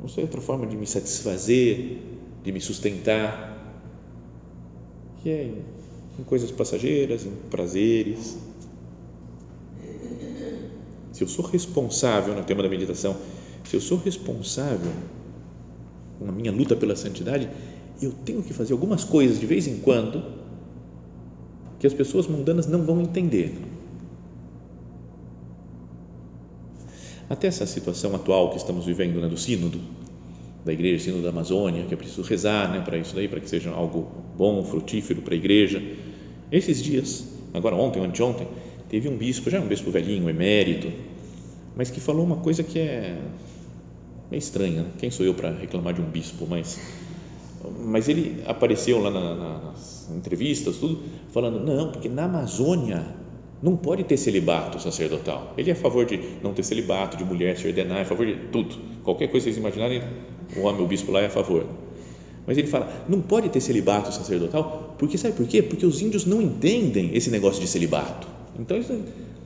não 0.00 0.08
sei, 0.08 0.22
outra 0.22 0.40
forma 0.40 0.68
de 0.68 0.76
me 0.76 0.86
satisfazer, 0.86 1.98
de 2.44 2.52
me 2.52 2.60
sustentar, 2.60 3.74
que 5.20 5.30
é 5.30 5.42
em, 5.46 5.64
em 6.20 6.22
coisas 6.22 6.52
passageiras, 6.52 7.26
em 7.26 7.32
prazeres. 7.50 8.38
Se 11.18 11.24
eu 11.24 11.26
sou 11.26 11.44
responsável 11.44 12.32
no 12.32 12.44
tema 12.44 12.62
da 12.62 12.68
meditação, 12.68 13.16
se 13.64 13.74
eu 13.74 13.80
sou 13.80 13.98
responsável 13.98 14.92
na 16.20 16.30
minha 16.30 16.52
luta 16.52 16.76
pela 16.76 16.94
santidade, 16.94 17.50
eu 18.00 18.12
tenho 18.24 18.40
que 18.40 18.54
fazer 18.54 18.72
algumas 18.72 19.02
coisas 19.02 19.40
de 19.40 19.44
vez 19.44 19.66
em 19.66 19.78
quando 19.78 20.22
que 21.80 21.88
as 21.88 21.92
pessoas 21.92 22.28
mundanas 22.28 22.68
não 22.68 22.84
vão 22.84 23.00
entender 23.00 23.52
até 27.28 27.48
essa 27.48 27.66
situação 27.66 28.14
atual 28.14 28.50
que 28.50 28.58
estamos 28.58 28.86
vivendo, 28.86 29.20
né, 29.20 29.26
do 29.26 29.36
sínodo 29.36 29.80
da 30.64 30.72
igreja, 30.72 31.06
sínodo 31.06 31.24
da 31.24 31.30
Amazônia, 31.30 31.84
que 31.84 31.94
é 31.94 31.96
preciso 31.96 32.22
rezar, 32.22 32.70
né, 32.70 32.80
para 32.80 32.96
isso 32.96 33.16
daí, 33.16 33.26
para 33.26 33.40
que 33.40 33.50
seja 33.50 33.70
algo 33.70 34.06
bom, 34.36 34.62
frutífero 34.62 35.20
para 35.20 35.34
a 35.34 35.36
igreja. 35.36 35.82
Esses 36.52 36.80
dias, 36.80 37.24
agora 37.52 37.74
ontem 37.74 38.04
anteontem, 38.04 38.46
teve 38.88 39.08
um 39.08 39.16
bispo, 39.16 39.50
já 39.50 39.60
um 39.60 39.66
bispo 39.66 39.90
velhinho, 39.90 40.28
emérito, 40.28 40.92
mas 41.76 41.90
que 41.90 42.00
falou 42.00 42.24
uma 42.24 42.36
coisa 42.36 42.62
que 42.62 42.78
é 42.78 43.16
meio 44.30 44.38
estranha. 44.38 44.86
Quem 44.98 45.10
sou 45.10 45.24
eu 45.24 45.34
para 45.34 45.50
reclamar 45.50 45.94
de 45.94 46.00
um 46.00 46.10
bispo? 46.10 46.46
Mas, 46.48 46.78
mas 47.84 48.08
ele 48.08 48.42
apareceu 48.46 49.00
lá 49.00 49.10
na, 49.10 49.34
na, 49.34 49.58
nas 49.58 50.10
entrevistas, 50.10 50.76
tudo, 50.76 51.00
falando, 51.32 51.60
não, 51.60 51.92
porque 51.92 52.08
na 52.08 52.24
Amazônia 52.24 53.06
não 53.62 53.76
pode 53.76 54.04
ter 54.04 54.16
celibato 54.16 54.80
sacerdotal. 54.80 55.54
Ele 55.56 55.70
é 55.70 55.72
a 55.72 55.76
favor 55.76 56.04
de 56.04 56.18
não 56.42 56.52
ter 56.52 56.62
celibato, 56.62 57.16
de 57.16 57.24
mulher 57.24 57.56
se 57.56 57.66
ordenar, 57.66 57.98
é 57.98 58.02
a 58.02 58.04
favor 58.04 58.26
de 58.26 58.36
tudo. 58.52 58.76
Qualquer 59.02 59.28
coisa 59.28 59.44
que 59.44 59.52
vocês 59.52 59.56
imaginarem, 59.56 60.02
o 60.56 60.60
homem, 60.60 60.82
o 60.82 60.86
bispo 60.86 61.10
lá 61.10 61.20
é 61.20 61.26
a 61.26 61.30
favor. 61.30 61.66
Mas 62.46 62.56
ele 62.56 62.66
fala, 62.66 63.04
não 63.08 63.20
pode 63.20 63.48
ter 63.50 63.60
celibato 63.60 64.12
sacerdotal, 64.12 64.94
porque 64.98 65.18
sabe 65.18 65.34
por 65.34 65.46
quê? 65.46 65.62
Porque 65.62 65.84
os 65.84 66.00
índios 66.00 66.24
não 66.24 66.40
entendem 66.40 67.14
esse 67.14 67.30
negócio 67.30 67.60
de 67.60 67.68
celibato. 67.68 68.37
Então, 68.58 68.76
isso, 68.76 68.98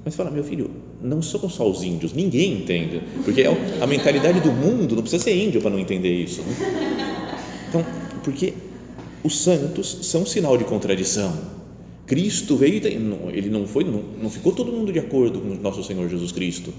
mas 0.04 0.14
fala, 0.14 0.30
meu 0.30 0.42
filho, 0.42 0.70
não 1.02 1.20
são 1.20 1.48
só 1.48 1.68
os 1.68 1.82
índios, 1.82 2.12
ninguém 2.12 2.54
entende, 2.54 3.02
porque 3.24 3.42
é 3.42 3.80
a 3.80 3.86
mentalidade 3.86 4.40
do 4.40 4.50
mundo, 4.50 4.94
não 4.94 5.02
precisa 5.02 5.22
ser 5.22 5.36
índio 5.36 5.60
para 5.60 5.70
não 5.70 5.78
entender 5.78 6.12
isso. 6.12 6.42
Né? 6.42 7.36
Então, 7.68 7.84
porque 8.24 8.54
os 9.22 9.38
santos 9.38 9.98
são 10.02 10.24
sinal 10.24 10.56
de 10.56 10.64
contradição 10.64 11.62
Cristo 12.06 12.56
veio, 12.56 12.74
ele 13.32 13.48
não 13.48 13.66
foi, 13.66 13.84
não, 13.84 14.02
não 14.22 14.28
ficou 14.28 14.52
todo 14.52 14.72
mundo 14.72 14.92
de 14.92 14.98
acordo 14.98 15.40
com 15.40 15.48
nosso 15.54 15.82
Senhor 15.82 16.08
Jesus 16.08 16.32
Cristo. 16.32 16.72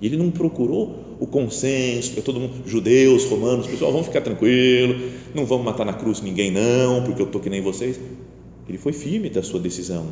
E 0.00 0.06
ele 0.06 0.16
não 0.16 0.30
procurou 0.30 1.16
o 1.18 1.26
consenso 1.26 2.12
para 2.12 2.22
todo 2.22 2.38
mundo, 2.38 2.54
judeus, 2.64 3.24
romanos, 3.24 3.66
pessoal, 3.66 3.90
vamos 3.90 4.06
ficar 4.06 4.20
tranquilo, 4.20 5.10
não 5.34 5.44
vamos 5.44 5.66
matar 5.66 5.84
na 5.84 5.92
cruz 5.92 6.20
ninguém 6.20 6.52
não, 6.52 7.02
porque 7.02 7.20
eu 7.20 7.26
estou 7.26 7.40
que 7.40 7.50
nem 7.50 7.60
vocês. 7.60 8.00
Ele 8.68 8.78
foi 8.78 8.92
firme 8.92 9.28
da 9.28 9.42
sua 9.42 9.58
decisão. 9.58 10.06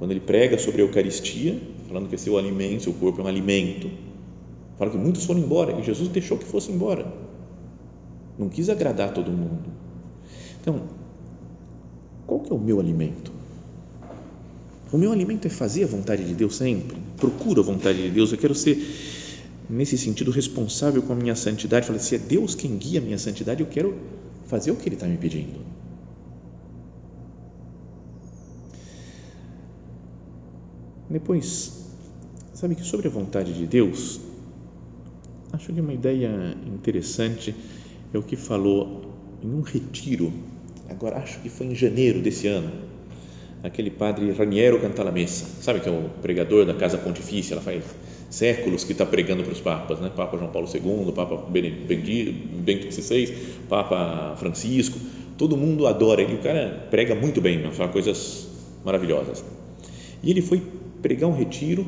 Quando 0.00 0.12
ele 0.12 0.20
prega 0.20 0.56
sobre 0.56 0.80
a 0.80 0.84
Eucaristia, 0.86 1.60
falando 1.86 2.08
que 2.08 2.16
seu 2.16 2.38
alimento, 2.38 2.84
seu 2.84 2.92
corpo 2.94 3.20
é 3.20 3.24
um 3.24 3.26
alimento, 3.26 3.90
fala 4.78 4.90
que 4.90 4.96
muitos 4.96 5.26
foram 5.26 5.40
embora 5.40 5.78
e 5.78 5.82
Jesus 5.82 6.08
deixou 6.08 6.38
que 6.38 6.44
fosse 6.46 6.72
embora. 6.72 7.12
Não 8.38 8.48
quis 8.48 8.70
agradar 8.70 9.12
todo 9.12 9.30
mundo. 9.30 9.68
Então, 10.58 10.84
qual 12.26 12.40
que 12.40 12.50
é 12.50 12.54
o 12.54 12.58
meu 12.58 12.80
alimento? 12.80 13.30
O 14.90 14.96
meu 14.96 15.12
alimento 15.12 15.46
é 15.46 15.50
fazer 15.50 15.84
a 15.84 15.88
vontade 15.88 16.24
de 16.24 16.32
Deus 16.32 16.56
sempre. 16.56 16.96
Procuro 17.18 17.60
a 17.60 17.64
vontade 17.64 18.00
de 18.02 18.08
Deus. 18.08 18.32
Eu 18.32 18.38
quero 18.38 18.54
ser, 18.54 18.82
nesse 19.68 19.98
sentido, 19.98 20.30
responsável 20.30 21.02
com 21.02 21.12
a 21.12 21.16
minha 21.16 21.36
santidade. 21.36 21.84
Falei, 21.84 22.00
se 22.00 22.14
é 22.14 22.18
Deus 22.18 22.54
quem 22.54 22.74
guia 22.78 23.00
a 23.00 23.02
minha 23.02 23.18
santidade, 23.18 23.60
eu 23.60 23.66
quero 23.66 23.98
fazer 24.46 24.70
o 24.70 24.76
que 24.76 24.88
Ele 24.88 24.96
está 24.96 25.06
me 25.06 25.18
pedindo. 25.18 25.60
Depois, 31.10 31.72
sabe 32.54 32.76
que 32.76 32.84
sobre 32.84 33.08
a 33.08 33.10
vontade 33.10 33.52
de 33.52 33.66
Deus, 33.66 34.20
acho 35.52 35.72
que 35.72 35.80
uma 35.80 35.92
ideia 35.92 36.56
interessante 36.64 37.52
é 38.14 38.18
o 38.18 38.22
que 38.22 38.36
falou 38.36 39.02
em 39.42 39.52
um 39.52 39.60
retiro, 39.60 40.32
agora 40.88 41.16
acho 41.16 41.40
que 41.40 41.48
foi 41.48 41.66
em 41.66 41.74
janeiro 41.74 42.20
desse 42.20 42.46
ano, 42.46 42.70
aquele 43.60 43.90
padre 43.90 44.30
Raniero 44.30 44.80
Cantalamessa, 44.80 45.46
sabe 45.60 45.80
que 45.80 45.88
é 45.88 45.92
o 45.92 46.10
pregador 46.22 46.64
da 46.64 46.74
Casa 46.74 46.96
Pontifícia, 46.96 47.54
ela 47.54 47.62
faz 47.62 47.82
séculos 48.30 48.84
que 48.84 48.92
está 48.92 49.04
pregando 49.04 49.42
para 49.42 49.52
os 49.52 49.60
papas, 49.60 49.98
né? 49.98 50.12
Papa 50.14 50.38
João 50.38 50.52
Paulo 50.52 50.68
II, 50.72 51.12
Papa 51.12 51.36
Bento 51.50 52.92
XVI, 52.92 53.36
Papa 53.68 54.36
Francisco, 54.38 54.96
todo 55.36 55.56
mundo 55.56 55.88
adora 55.88 56.22
ele, 56.22 56.36
o 56.36 56.38
cara 56.38 56.86
prega 56.88 57.16
muito 57.16 57.40
bem, 57.40 57.68
fala 57.72 57.88
coisas 57.88 58.46
maravilhosas. 58.84 59.44
E 60.22 60.30
ele 60.30 60.40
foi 60.40 60.62
pregar 61.02 61.28
um 61.28 61.34
retiro 61.34 61.86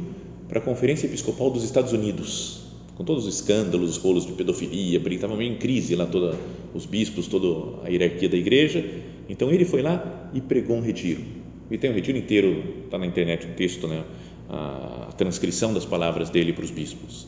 para 0.49 0.59
a 0.59 0.63
Conferência 0.63 1.07
Episcopal 1.07 1.51
dos 1.51 1.65
Estados 1.65 1.93
Unidos, 1.93 2.65
com 2.97 3.05
todos 3.05 3.27
os 3.27 3.35
escândalos, 3.35 3.91
os 3.91 3.97
rolos 3.97 4.27
de 4.27 4.33
pedofilia, 4.33 5.01
estava 5.11 5.37
meio 5.37 5.53
em 5.53 5.57
crise 5.57 5.95
lá, 5.95 6.07
toda, 6.07 6.37
os 6.75 6.87
bispos, 6.87 7.27
toda 7.27 7.87
a 7.87 7.89
hierarquia 7.89 8.29
da 8.29 8.37
igreja. 8.37 8.85
Então 9.29 9.51
ele 9.51 9.65
foi 9.65 9.83
lá 9.83 10.31
e 10.35 10.41
pregou 10.41 10.77
um 10.77 10.83
retiro 10.83 11.43
e 11.73 11.79
tem 11.79 11.91
um 11.91 11.95
retiro 11.95 12.19
inteiro, 12.19 12.63
está 12.85 12.99
na 12.99 13.07
internet 13.07 13.47
o 13.47 13.51
texto, 13.51 13.89
né? 13.89 14.05
a 14.49 15.11
transcrição 15.17 15.73
das 15.73 15.87
palavras 15.87 16.29
dele 16.29 16.53
para 16.53 16.65
os 16.65 16.71
bispos. 16.71 17.27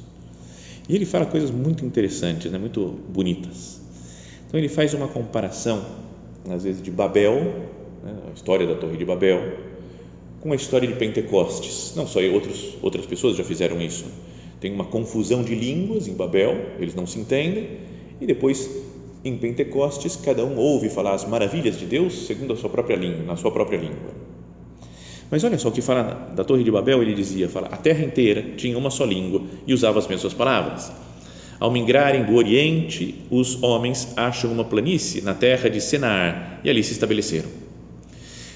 E 0.87 0.95
ele 0.95 1.07
fala 1.07 1.25
coisas 1.25 1.50
muito 1.50 1.85
interessantes, 1.85 2.53
né? 2.53 2.59
muito 2.59 3.00
bonitas. 3.09 3.81
Então 4.47 4.61
ele 4.61 4.69
faz 4.69 4.93
uma 4.93 5.09
comparação, 5.09 5.83
às 6.50 6.62
vezes, 6.62 6.83
de 6.83 6.91
Babel, 6.91 7.37
né? 8.05 8.14
a 8.29 8.35
história 8.35 8.67
da 8.67 8.75
Torre 8.75 8.99
de 8.99 9.05
Babel, 9.07 9.63
com 10.44 10.52
a 10.52 10.56
história 10.56 10.86
de 10.86 10.94
Pentecostes. 10.94 11.94
Não 11.96 12.06
só 12.06 12.20
eu, 12.20 12.34
outros, 12.34 12.76
outras 12.82 13.06
pessoas 13.06 13.34
já 13.34 13.42
fizeram 13.42 13.80
isso. 13.80 14.04
Tem 14.60 14.70
uma 14.70 14.84
confusão 14.84 15.42
de 15.42 15.54
línguas 15.54 16.06
em 16.06 16.12
Babel, 16.12 16.54
eles 16.78 16.94
não 16.94 17.06
se 17.06 17.18
entendem, 17.18 17.78
e 18.20 18.26
depois 18.26 18.70
em 19.24 19.38
Pentecostes 19.38 20.16
cada 20.16 20.44
um 20.44 20.58
ouve 20.58 20.90
falar 20.90 21.14
as 21.14 21.26
maravilhas 21.26 21.78
de 21.78 21.86
Deus 21.86 22.26
segundo 22.26 22.52
a 22.52 22.56
sua 22.56 22.68
própria 22.68 22.94
língua, 22.94 23.24
na 23.24 23.36
sua 23.36 23.50
própria 23.50 23.78
língua. 23.78 24.12
Mas 25.30 25.42
olha 25.42 25.56
só 25.56 25.70
o 25.70 25.72
que 25.72 25.80
fala 25.80 26.30
da 26.36 26.44
Torre 26.44 26.62
de 26.62 26.70
Babel, 26.70 27.00
ele 27.00 27.14
dizia, 27.14 27.48
fala, 27.48 27.68
a 27.68 27.78
terra 27.78 28.04
inteira 28.04 28.42
tinha 28.54 28.76
uma 28.76 28.90
só 28.90 29.06
língua 29.06 29.40
e 29.66 29.72
usava 29.72 29.98
as 29.98 30.06
mesmas 30.06 30.34
palavras. 30.34 30.92
Ao 31.58 31.70
migrarem 31.70 32.22
do 32.24 32.34
Oriente, 32.34 33.14
os 33.30 33.62
homens 33.62 34.12
acham 34.14 34.52
uma 34.52 34.64
planície 34.64 35.22
na 35.22 35.32
terra 35.32 35.70
de 35.70 35.80
Senar 35.80 36.60
e 36.62 36.68
ali 36.68 36.84
se 36.84 36.92
estabeleceram. 36.92 37.63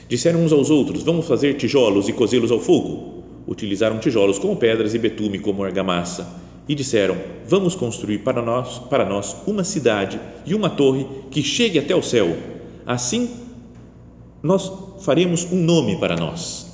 Disseram 0.08 0.42
uns 0.44 0.52
aos 0.52 0.70
outros: 0.70 1.02
Vamos 1.02 1.26
fazer 1.26 1.54
tijolos 1.54 2.08
e 2.08 2.12
cozê-los 2.12 2.50
ao 2.50 2.60
fogo. 2.60 3.22
Utilizaram 3.46 3.98
tijolos 3.98 4.38
como 4.38 4.56
pedras 4.56 4.94
e 4.94 4.98
betume 4.98 5.38
como 5.38 5.62
argamassa. 5.62 6.26
E 6.66 6.74
disseram: 6.74 7.16
Vamos 7.46 7.74
construir 7.74 8.18
para 8.18 8.42
nós, 8.42 8.78
para 8.78 9.04
nós 9.04 9.36
uma 9.46 9.64
cidade 9.64 10.18
e 10.46 10.54
uma 10.54 10.70
torre 10.70 11.06
que 11.30 11.42
chegue 11.42 11.78
até 11.78 11.94
o 11.94 12.02
céu. 12.02 12.36
Assim 12.86 13.28
nós 14.42 14.70
faremos 15.00 15.44
um 15.50 15.56
nome 15.56 15.98
para 15.98 16.16
nós. 16.16 16.66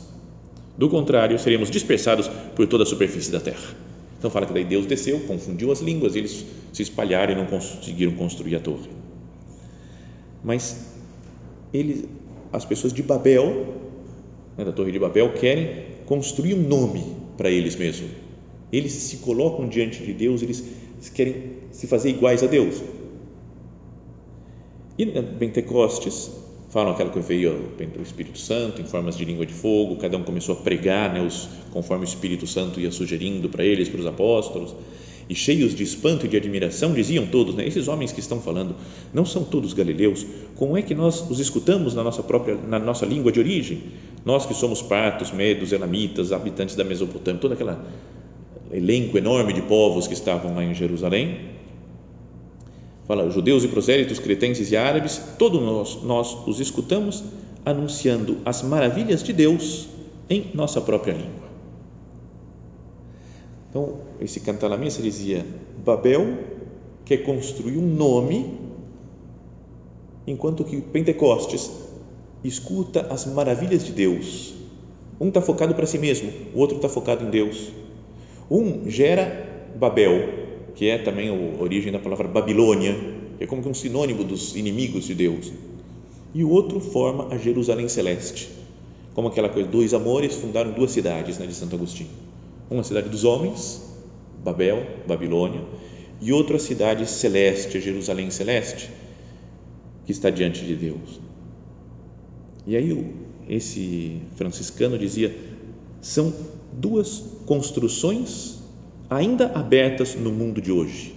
Do 0.77 0.89
contrário, 0.89 1.39
seremos 1.39 1.71
dispersados 1.71 2.29
por 2.55 2.67
toda 2.67 2.83
a 2.83 2.87
superfície 2.87 3.31
da 3.31 3.41
terra. 3.41 3.75
Então 4.19 4.31
fala 4.31 4.47
que 4.47 4.53
daí 4.53 4.65
Deus 4.65 4.87
desceu, 4.87 5.21
confundiu 5.21 5.71
as 5.71 5.81
línguas, 5.81 6.15
e 6.15 6.19
eles 6.19 6.45
se 6.73 6.83
espalharam 6.83 7.33
e 7.33 7.37
não 7.37 7.47
conseguiram 7.47 8.13
construir 8.13 8.57
a 8.57 8.61
torre. 8.61 8.91
Mas 10.43 10.93
ele, 11.73 12.09
as 12.55 12.65
pessoas 12.65 12.93
de 12.93 13.03
Babel, 13.03 13.75
né, 14.57 14.65
da 14.65 14.73
Torre 14.73 14.93
de 14.93 14.99
Babel, 14.99 15.33
querem 15.33 15.85
construir 16.07 16.55
um 16.55 16.63
nome 16.63 17.05
para 17.37 17.51
eles 17.51 17.75
mesmos. 17.75 18.11
Eles 18.73 18.93
se 18.93 19.17
colocam 19.19 19.69
diante 19.69 20.05
de 20.05 20.13
Deus, 20.13 20.41
eles 20.41 20.65
querem 21.13 21.35
se 21.73 21.89
fazer 21.89 22.11
iguais 22.11 22.45
a 22.45 22.47
Deus. 22.47 22.81
E 24.97 25.05
na 25.05 25.23
Pentecostes, 25.23 26.31
falam 26.71 26.93
aquela 26.93 27.11
que 27.11 27.19
veio 27.19 27.71
o 27.99 28.03
Espírito 28.03 28.39
Santo 28.39 28.81
em 28.81 28.85
formas 28.85 29.17
de 29.17 29.25
língua 29.25 29.45
de 29.45 29.53
fogo, 29.53 29.97
cada 29.97 30.17
um 30.17 30.23
começou 30.23 30.55
a 30.55 30.59
pregar, 30.59 31.13
né, 31.13 31.21
os, 31.21 31.49
conforme 31.73 32.05
o 32.05 32.07
Espírito 32.07 32.47
Santo 32.47 32.79
ia 32.79 32.93
sugerindo 32.93 33.49
para 33.49 33.65
eles, 33.65 33.89
para 33.89 34.01
os 34.01 34.07
apóstolos, 34.07 34.75
e 35.29 35.35
cheios 35.35 35.75
de 35.75 35.83
espanto 35.83 36.27
e 36.27 36.29
de 36.29 36.37
admiração, 36.37 36.93
diziam 36.93 37.27
todos, 37.27 37.55
né, 37.55 37.67
esses 37.67 37.89
homens 37.89 38.13
que 38.13 38.21
estão 38.21 38.41
falando, 38.41 38.75
não 39.13 39.25
são 39.25 39.43
todos 39.45 39.73
galileus, 39.73 40.27
como 40.57 40.77
é 40.77 40.83
que 40.83 40.95
nós 40.95 41.29
os 41.31 41.41
escutamos 41.41 41.95
na 41.95 42.03
nossa 42.03 42.23
própria, 42.23 42.57
na 42.57 42.79
nossa 42.79 43.07
língua 43.07 43.33
de 43.33 43.41
origem? 43.41 43.83
Nós 44.25 44.47
que 44.47 44.55
somos 44.55 44.83
partos, 44.83 45.33
medos, 45.33 45.73
elamitas, 45.73 46.33
habitantes 46.33 46.77
da 46.77 46.85
Mesopotâmia, 46.85 47.41
todo 47.41 47.53
aquele 47.53 47.73
elenco 48.73 49.17
enorme 49.17 49.53
de 49.53 49.63
povos 49.63 50.07
que 50.07 50.15
estavam 50.15 50.55
lá 50.55 50.65
em 50.65 50.75
Jerusalém, 50.75 51.55
fala 53.07 53.31
judeus 53.31 53.65
e 53.65 53.69
prosélitos, 53.69 54.19
cretenses 54.19 54.71
e 54.73 54.77
árabes, 54.77 55.21
todos 55.39 55.61
nós, 55.61 56.03
nós 56.03 56.37
os 56.47 56.61
escutamos 56.61 57.23
anunciando 57.65 58.39
as 58.45 58.63
maravilhas 58.63 59.23
de 59.23 59.33
Deus 59.33 59.89
em 60.29 60.51
nossa 60.55 60.81
própria 60.81 61.13
língua. 61.13 61.44
Então, 63.75 63.99
esse 64.21 64.39
cantar 64.39 64.71
dizia: 65.03 65.45
Babel 65.85 66.39
quer 67.05 67.25
construir 67.25 67.77
um 67.77 67.85
nome, 67.85 68.55
enquanto 70.29 70.63
que 70.63 70.81
Pentecostes 70.81 71.73
escuta 72.45 73.09
as 73.11 73.27
maravilhas 73.27 73.85
de 73.85 73.91
Deus. 73.91 74.55
Um 75.21 75.27
está 75.27 75.41
focado 75.41 75.75
para 75.75 75.87
si 75.87 75.99
mesmo, 75.99 76.31
o 76.55 76.61
outro 76.61 76.77
está 76.77 76.89
focado 76.89 77.25
em 77.25 77.31
Deus. 77.31 77.73
Um 78.49 78.89
gera 78.89 79.73
Babel, 79.75 80.21
que 80.77 80.89
é 80.89 80.99
também 80.99 81.29
a 81.29 81.61
origem 81.61 81.91
da 81.91 81.99
palavra 81.99 82.29
Babilônia, 82.29 82.95
que 83.39 83.43
é 83.43 83.47
como 83.49 83.61
que 83.61 83.69
um 83.69 83.75
sinônimo 83.75 84.23
dos 84.23 84.55
inimigos 84.55 85.05
de 85.07 85.17
Deus. 85.17 85.53
E 86.33 86.45
o 86.45 86.49
outro 86.49 86.79
forma 86.79 87.27
a 87.35 87.39
Jerusalém 87.39 87.89
celeste, 87.89 88.51
como 89.15 89.27
aquela 89.27 89.49
coisa, 89.49 89.69
dois 89.69 89.93
amores 89.93 90.37
fundaram 90.37 90.71
duas 90.71 90.93
cidades 90.93 91.39
né, 91.41 91.47
de 91.47 91.55
Santo 91.55 91.75
Agostinho. 91.75 92.34
Uma 92.75 92.83
cidade 92.83 93.09
dos 93.09 93.23
homens, 93.23 93.81
Babel, 94.43 94.85
Babilônia, 95.07 95.63
e 96.21 96.33
outra 96.33 96.59
cidade 96.59 97.09
celeste, 97.09 97.81
Jerusalém 97.81 98.33
celeste, 98.33 98.91
que 100.05 100.11
está 100.11 100.29
diante 100.29 100.65
de 100.65 100.75
Deus. 100.75 101.21
E 102.67 102.77
aí 102.77 103.15
esse 103.49 104.21
franciscano 104.35 104.99
dizia, 104.99 105.39
são 106.01 106.35
duas 106.73 107.23
construções 107.47 108.59
ainda 109.09 109.53
abertas 109.53 110.17
no 110.17 110.33
mundo 110.33 110.61
de 110.61 110.73
hoje. 110.73 111.15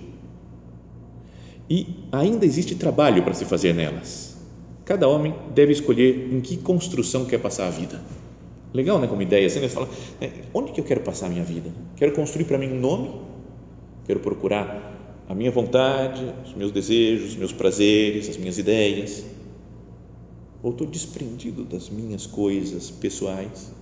E 1.67 1.87
ainda 2.11 2.45
existe 2.45 2.75
trabalho 2.75 3.23
para 3.23 3.33
se 3.33 3.45
fazer 3.45 3.73
nelas. 3.73 4.37
Cada 4.85 5.07
homem 5.07 5.33
deve 5.55 5.71
escolher 5.71 6.31
em 6.31 6.39
que 6.39 6.55
construção 6.55 7.25
quer 7.25 7.39
passar 7.39 7.65
a 7.65 7.71
vida. 7.71 7.99
Legal, 8.77 8.99
né? 8.99 9.07
Como 9.07 9.23
ideia, 9.23 9.47
assim, 9.47 9.59
você 9.59 9.69
fala, 9.69 9.89
né, 10.21 10.31
onde 10.53 10.71
que 10.71 10.79
eu 10.79 10.85
quero 10.85 11.01
passar 11.01 11.25
a 11.25 11.29
minha 11.29 11.43
vida? 11.43 11.71
Quero 11.95 12.13
construir 12.13 12.45
para 12.45 12.59
mim 12.59 12.67
um 12.67 12.79
nome? 12.79 13.11
Quero 14.05 14.19
procurar 14.19 15.23
a 15.27 15.33
minha 15.33 15.49
vontade, 15.49 16.23
os 16.45 16.53
meus 16.53 16.71
desejos, 16.71 17.31
os 17.31 17.35
meus 17.35 17.51
prazeres, 17.51 18.29
as 18.29 18.37
minhas 18.37 18.59
ideias? 18.59 19.25
Ou 20.61 20.69
estou 20.69 20.85
desprendido 20.85 21.63
das 21.63 21.89
minhas 21.89 22.27
coisas 22.27 22.91
pessoais? 22.91 23.73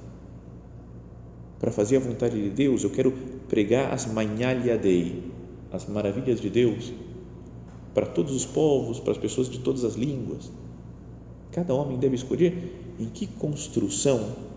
Para 1.60 1.74
fazer 1.74 1.98
a 1.98 2.00
vontade 2.00 2.41
de 2.41 2.50
Deus, 2.50 2.86
eu 2.86 2.89
quero 2.89 3.12
pregar 3.50 3.93
as 3.93 4.06
manhalha 4.06 4.78
dei, 4.78 5.24
as 5.74 5.86
maravilhas 5.89 6.39
de 6.39 6.50
Deus, 6.50 6.93
para 7.93 8.06
todos 8.06 8.34
os 8.34 8.46
povos, 8.46 9.02
para 9.02 9.12
as 9.12 9.17
pessoas 9.17 9.50
de 9.50 9.60
todas 9.60 9.84
as 9.84 9.96
línguas. 9.96 10.50
Cada 11.52 11.74
homem 11.74 11.98
deve 11.98 12.15
escolher 12.15 12.96
em 12.98 13.08
que 13.08 13.28
construção 13.28 14.55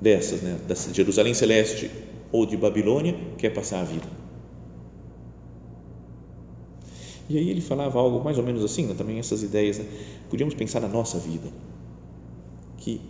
dessas, 0.00 0.42
né, 0.42 0.58
da 0.66 0.74
Jerusalém 0.74 1.34
Celeste 1.34 1.90
ou 2.30 2.44
de 2.44 2.56
Babilônia, 2.56 3.16
quer 3.38 3.50
passar 3.50 3.80
a 3.80 3.84
vida. 3.84 4.06
E 7.28 7.36
aí 7.38 7.50
ele 7.50 7.60
falava 7.60 7.98
algo 7.98 8.22
mais 8.22 8.38
ou 8.38 8.44
menos 8.44 8.64
assim, 8.64 8.86
né, 8.86 8.94
também 8.96 9.18
essas 9.18 9.42
ideias, 9.42 9.78
né? 9.78 9.84
podíamos 10.30 10.54
pensar 10.54 10.80
na 10.80 10.88
nossa 10.88 11.18
vida, 11.18 11.48
que 12.78 13.00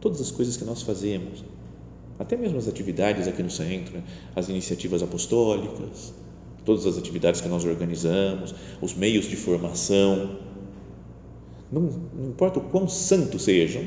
todas 0.00 0.20
as 0.20 0.30
coisas 0.30 0.56
que 0.56 0.64
nós 0.64 0.82
fazemos, 0.82 1.42
até 2.18 2.36
mesmo 2.36 2.58
as 2.58 2.68
atividades 2.68 3.26
aqui 3.26 3.42
no 3.42 3.50
centro, 3.50 3.94
né? 3.94 4.02
as 4.36 4.48
iniciativas 4.48 5.02
apostólicas, 5.02 6.12
todas 6.66 6.84
as 6.84 6.98
atividades 6.98 7.40
que 7.40 7.48
nós 7.48 7.64
organizamos, 7.64 8.54
os 8.82 8.94
meios 8.94 9.24
de 9.24 9.36
formação, 9.36 10.36
não, 11.72 11.82
não 11.82 12.28
importa 12.28 12.58
o 12.58 12.62
quão 12.62 12.86
santos 12.88 13.42
sejam, 13.42 13.82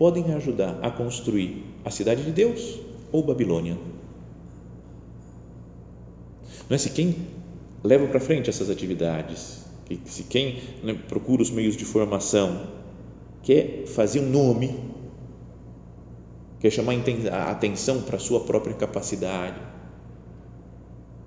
podem 0.00 0.32
ajudar 0.32 0.78
a 0.80 0.90
construir 0.90 1.62
a 1.84 1.90
cidade 1.90 2.22
de 2.24 2.32
Deus 2.32 2.80
ou 3.12 3.22
Babilônia. 3.22 3.76
Não 6.66 6.74
é 6.74 6.78
se 6.78 6.88
quem 6.88 7.14
leva 7.84 8.06
para 8.06 8.18
frente 8.18 8.48
essas 8.48 8.70
atividades, 8.70 9.62
se 10.06 10.22
quem 10.22 10.58
né, 10.82 10.94
procura 11.06 11.42
os 11.42 11.50
meios 11.50 11.76
de 11.76 11.84
formação 11.84 12.66
quer 13.42 13.84
fazer 13.88 14.20
um 14.20 14.30
nome 14.30 14.74
quer 16.60 16.70
chamar 16.70 16.94
a 17.30 17.50
atenção 17.50 18.00
para 18.00 18.16
a 18.16 18.20
sua 18.20 18.40
própria 18.40 18.74
capacidade, 18.74 19.60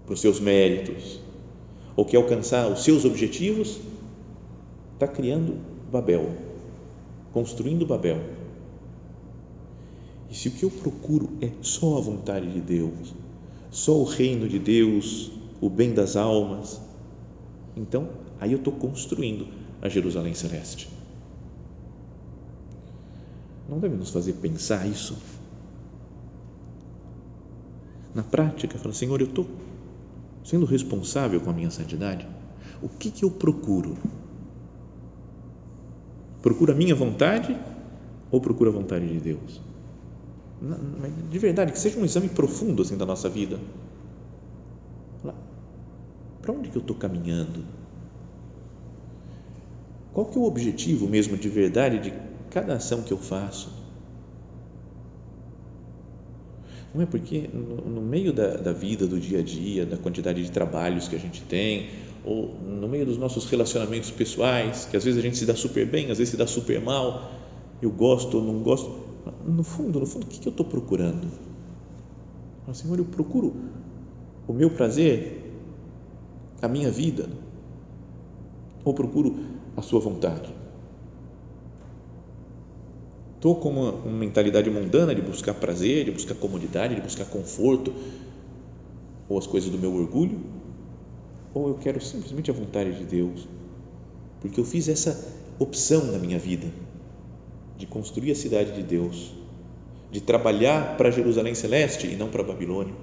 para 0.04 0.14
os 0.16 0.20
seus 0.20 0.40
méritos, 0.40 1.20
ou 1.96 2.06
quer 2.06 2.18
alcançar 2.18 2.68
os 2.72 2.84
seus 2.84 3.06
objetivos, 3.06 3.80
está 4.96 5.08
criando 5.08 5.60
Babel, 5.92 6.32
construindo 7.32 7.86
Babel. 7.86 8.43
E 10.34 10.36
se 10.36 10.50
o 10.50 10.52
que 10.52 10.64
eu 10.64 10.72
procuro 10.72 11.30
é 11.40 11.50
só 11.62 11.98
a 11.98 12.02
vontade 12.02 12.52
de 12.52 12.60
Deus, 12.60 13.14
só 13.70 13.96
o 13.96 14.04
reino 14.04 14.50
de 14.50 14.58
Deus, 14.58 15.32
o 15.62 15.70
bem 15.70 15.94
das 15.94 16.18
almas, 16.18 16.82
então 17.78 18.10
aí 18.42 18.52
eu 18.52 18.58
estou 18.58 18.74
construindo 18.74 19.48
a 19.82 19.88
Jerusalém 19.88 20.34
Celeste 20.34 20.90
não 23.74 23.80
deve 23.80 23.96
nos 23.96 24.10
fazer 24.10 24.34
pensar 24.34 24.86
isso? 24.88 25.18
Na 28.14 28.22
prática, 28.22 28.78
fala, 28.78 28.94
Senhor, 28.94 29.20
eu 29.20 29.28
estou 29.28 29.48
sendo 30.44 30.66
responsável 30.66 31.42
com 31.42 31.50
a 31.50 31.54
minha 31.54 31.72
santidade? 31.72 32.28
O 32.82 32.90
que, 32.90 33.10
que 33.10 33.26
eu 33.26 33.32
procuro? 33.32 33.98
Procuro 36.42 36.72
a 36.72 36.76
minha 36.76 36.94
vontade 36.94 37.58
ou 38.30 38.40
procuro 38.40 38.70
a 38.70 38.74
vontade 38.74 39.08
de 39.08 39.20
Deus? 39.20 39.60
De 41.30 41.40
verdade, 41.40 41.72
que 41.72 41.80
seja 41.80 42.00
um 42.00 42.06
exame 42.06 42.30
profundo 42.30 42.82
assim 42.82 42.98
da 42.98 43.06
nossa 43.06 43.30
vida. 43.30 43.60
Para 46.42 46.52
onde 46.52 46.70
que 46.70 46.78
eu 46.78 46.82
estou 46.82 46.96
caminhando? 46.96 47.64
Qual 50.14 50.26
que 50.26 50.38
é 50.38 50.42
o 50.42 50.44
objetivo 50.44 51.08
mesmo 51.08 51.38
de 51.38 51.50
verdade 51.50 52.00
de 52.00 52.14
cada 52.54 52.76
ação 52.76 53.02
que 53.02 53.12
eu 53.12 53.18
faço. 53.18 53.68
Não 56.94 57.02
é 57.02 57.06
porque 57.08 57.50
no, 57.52 57.78
no 57.96 58.02
meio 58.02 58.32
da, 58.32 58.56
da 58.56 58.72
vida, 58.72 59.08
do 59.08 59.20
dia 59.20 59.40
a 59.40 59.42
dia, 59.42 59.88
da 59.88 59.98
quantidade 59.98 60.44
de 60.44 60.52
trabalhos 60.52 61.08
que 61.08 61.16
a 61.16 61.20
gente 61.20 61.42
tem, 61.42 61.90
ou 62.24 62.54
no 62.62 62.88
meio 62.88 63.08
dos 63.08 63.18
nossos 63.18 63.46
relacionamentos 63.46 64.12
pessoais, 64.12 64.86
que 64.86 64.96
às 64.96 65.04
vezes 65.04 65.18
a 65.18 65.24
gente 65.24 65.36
se 65.36 65.48
dá 65.48 65.56
super 65.56 65.88
bem, 65.88 66.12
às 66.12 66.20
vezes 66.20 66.30
se 66.30 66.38
dá 66.38 66.46
super 66.46 66.80
mal, 66.80 67.32
eu 67.82 67.90
gosto 67.90 68.38
ou 68.38 68.44
não 68.44 68.60
gosto. 68.60 69.03
No 69.46 69.64
fundo, 69.64 70.00
no 70.00 70.06
fundo, 70.06 70.26
o 70.26 70.28
que, 70.28 70.46
eu 70.46 70.52
estou 70.52 70.66
procurando? 70.66 71.28
Senhor, 72.74 72.98
eu 72.98 73.06
procuro 73.06 73.54
o 74.48 74.54
meu 74.54 74.70
prazer, 74.70 75.54
a 76.62 76.68
minha 76.68 76.90
vida, 76.90 77.30
ou 78.84 78.94
procuro 78.94 79.36
a 79.78 79.82
Sua 79.82 80.00
vontade? 80.00 80.54
Estou 83.36 83.56
com 83.56 83.70
uma, 83.70 83.92
uma 83.92 84.18
mentalidade 84.18 84.70
mundana 84.70 85.14
de 85.14 85.22
buscar 85.22 85.54
prazer, 85.54 86.06
de 86.06 86.12
buscar 86.12 86.36
comodidade, 86.36 86.96
de 86.96 87.02
buscar 87.02 87.26
conforto, 87.26 87.94
ou 89.30 89.38
as 89.38 89.48
coisas 89.48 89.70
do 89.70 89.78
meu 89.78 89.94
orgulho, 89.94 90.40
ou 91.54 91.70
eu 91.70 91.76
quero 91.76 92.02
simplesmente 92.02 92.50
a 92.50 92.54
vontade 92.54 92.98
de 92.98 93.06
Deus, 93.06 93.48
porque 94.42 94.60
eu 94.60 94.66
fiz 94.66 94.88
essa 94.88 95.34
opção 95.60 96.12
na 96.12 96.18
minha 96.18 96.40
vida 96.40 96.68
de 97.78 97.86
construir 97.86 98.32
a 98.32 98.36
cidade 98.36 98.72
de 98.74 98.84
Deus, 98.84 99.34
de 100.12 100.22
trabalhar 100.22 100.96
para 100.96 101.12
Jerusalém 101.12 101.56
Celeste 101.56 102.08
e 102.08 102.16
não 102.16 102.30
para 102.30 102.42
a 102.42 102.46
Babilônia. 102.46 102.94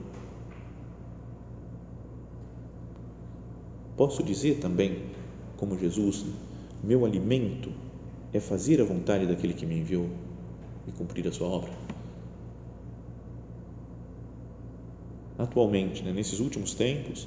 Posso 3.96 4.22
dizer 4.22 4.58
também, 4.60 5.02
como 5.56 5.78
Jesus, 5.78 6.24
meu 6.82 7.04
alimento 7.04 7.70
é 8.32 8.40
fazer 8.40 8.80
a 8.80 8.84
vontade 8.84 9.26
daquele 9.26 9.52
que 9.52 9.66
me 9.66 9.78
enviou 9.78 10.08
e 10.88 10.92
cumprir 10.92 11.26
a 11.28 11.32
sua 11.32 11.48
obra? 11.48 11.70
Atualmente, 15.36 16.02
né, 16.02 16.12
nesses 16.12 16.40
últimos 16.40 16.74
tempos, 16.74 17.26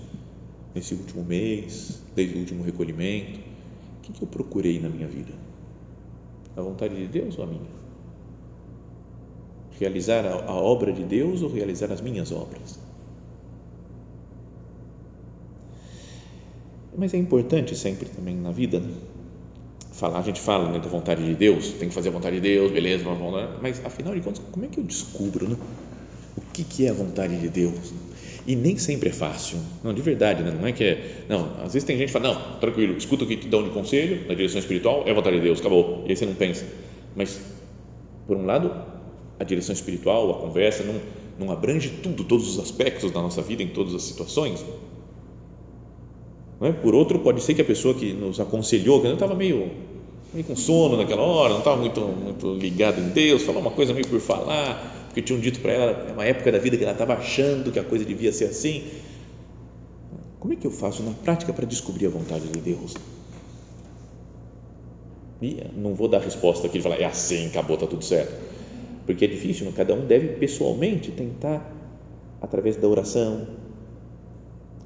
nesse 0.73 0.93
último 0.93 1.23
mês, 1.23 2.01
desde 2.15 2.35
o 2.35 2.39
último 2.39 2.63
recolhimento, 2.63 3.39
o 3.39 4.01
que, 4.01 4.13
que 4.13 4.21
eu 4.21 4.27
procurei 4.27 4.79
na 4.79 4.89
minha 4.89 5.07
vida? 5.07 5.33
A 6.55 6.61
vontade 6.61 6.95
de 6.95 7.07
Deus 7.07 7.37
ou 7.37 7.43
a 7.43 7.47
minha? 7.47 7.83
Realizar 9.79 10.25
a, 10.25 10.45
a 10.45 10.53
obra 10.53 10.91
de 10.91 11.03
Deus 11.03 11.41
ou 11.41 11.49
realizar 11.49 11.91
as 11.91 12.01
minhas 12.01 12.31
obras? 12.31 12.79
Mas 16.95 17.13
é 17.13 17.17
importante 17.17 17.75
sempre 17.75 18.07
também 18.07 18.35
na 18.35 18.51
vida 18.51 18.79
né? 18.79 18.93
falar, 19.91 20.19
a 20.19 20.21
gente 20.21 20.41
fala 20.41 20.69
né, 20.69 20.79
da 20.79 20.87
vontade 20.87 21.23
de 21.25 21.33
Deus, 21.33 21.71
tem 21.73 21.87
que 21.87 21.95
fazer 21.95 22.09
a 22.09 22.11
vontade 22.11 22.35
de 22.35 22.41
Deus, 22.41 22.71
beleza, 22.71 23.05
mas 23.61 23.83
afinal 23.85 24.13
de 24.13 24.21
contas, 24.21 24.41
como 24.51 24.65
é 24.65 24.67
que 24.67 24.79
eu 24.79 24.83
descubro 24.83 25.47
né? 25.47 25.55
o 26.37 26.41
que, 26.53 26.63
que 26.63 26.85
é 26.85 26.89
a 26.89 26.93
vontade 26.93 27.39
de 27.39 27.47
Deus? 27.47 27.93
E 28.45 28.55
nem 28.55 28.77
sempre 28.77 29.09
é 29.09 29.11
fácil, 29.13 29.57
não, 29.81 29.93
de 29.93 30.01
verdade, 30.01 30.43
né? 30.43 30.51
não 30.51 30.67
é 30.67 30.73
que 30.73 30.83
é, 30.83 31.23
não, 31.29 31.53
às 31.63 31.73
vezes 31.73 31.85
tem 31.85 31.97
gente 31.97 32.07
que 32.07 32.13
fala, 32.13 32.33
não, 32.33 32.59
tranquilo, 32.59 32.97
escuta 32.97 33.23
o 33.23 33.27
que 33.27 33.37
te 33.37 33.47
dão 33.47 33.63
de 33.63 33.69
conselho, 33.69 34.27
na 34.27 34.33
direção 34.33 34.59
espiritual, 34.59 35.03
é 35.07 35.11
a 35.11 35.13
vontade 35.13 35.37
de 35.37 35.43
Deus, 35.43 35.61
acabou, 35.61 36.03
e 36.05 36.09
aí 36.09 36.15
você 36.15 36.25
não 36.25 36.33
pensa, 36.33 36.65
mas, 37.15 37.39
por 38.27 38.35
um 38.35 38.45
lado, 38.45 38.69
a 39.39 39.43
direção 39.45 39.73
espiritual, 39.73 40.29
a 40.31 40.33
conversa, 40.41 40.83
não, 40.83 40.99
não 41.39 41.53
abrange 41.53 41.89
tudo, 42.03 42.25
todos 42.25 42.49
os 42.49 42.59
aspectos 42.59 43.11
da 43.11 43.21
nossa 43.21 43.41
vida, 43.41 43.63
em 43.63 43.69
todas 43.69 43.95
as 43.95 44.03
situações, 44.03 44.63
não 46.59 46.67
é? 46.67 46.71
por 46.73 46.93
outro, 46.93 47.19
pode 47.19 47.41
ser 47.41 47.53
que 47.53 47.61
a 47.61 47.65
pessoa 47.65 47.93
que 47.93 48.11
nos 48.11 48.41
aconselhou, 48.41 48.99
que 48.99 49.07
eu 49.07 49.13
estava 49.13 49.35
meio, 49.35 49.71
meio 50.33 50.45
com 50.45 50.55
sono 50.55 50.97
naquela 50.97 51.21
hora, 51.21 51.51
não 51.51 51.59
estava 51.59 51.77
muito, 51.77 52.01
muito 52.01 52.53
ligado 52.55 52.99
em 52.99 53.09
Deus, 53.09 53.43
falou 53.43 53.61
uma 53.61 53.71
coisa 53.71 53.93
meio 53.93 54.07
por 54.07 54.19
falar, 54.19 55.02
porque 55.13 55.21
tinham 55.21 55.39
dito 55.39 55.59
para 55.59 55.71
ela, 55.71 56.07
é 56.09 56.11
uma 56.11 56.25
época 56.25 56.51
da 56.51 56.57
vida 56.57 56.75
que 56.75 56.81
ela 56.81 56.93
estava 56.93 57.13
achando 57.13 57.71
que 57.71 57.77
a 57.77 57.83
coisa 57.83 58.03
devia 58.03 58.33
ser 58.33 58.45
assim. 58.45 58.83
Como 60.39 60.53
é 60.53 60.55
que 60.55 60.65
eu 60.65 60.71
faço 60.71 61.03
na 61.03 61.11
prática 61.11 61.53
para 61.53 61.67
descobrir 61.67 62.07
a 62.07 62.09
vontade 62.09 62.47
de 62.47 62.59
Deus? 62.59 62.95
E 65.39 65.63
não 65.77 65.93
vou 65.93 66.07
dar 66.07 66.17
resposta 66.17 66.65
aqui 66.65 66.79
e 66.79 66.81
falar, 66.81 66.99
é 66.99 67.05
assim, 67.05 67.45
acabou, 67.45 67.75
está 67.75 67.85
tudo 67.85 68.03
certo. 68.03 68.33
Porque 69.05 69.23
é 69.23 69.27
difícil, 69.27 69.71
cada 69.75 69.93
um 69.93 70.03
deve 70.07 70.29
pessoalmente 70.29 71.11
tentar, 71.11 71.71
através 72.41 72.75
da 72.75 72.87
oração, 72.87 73.47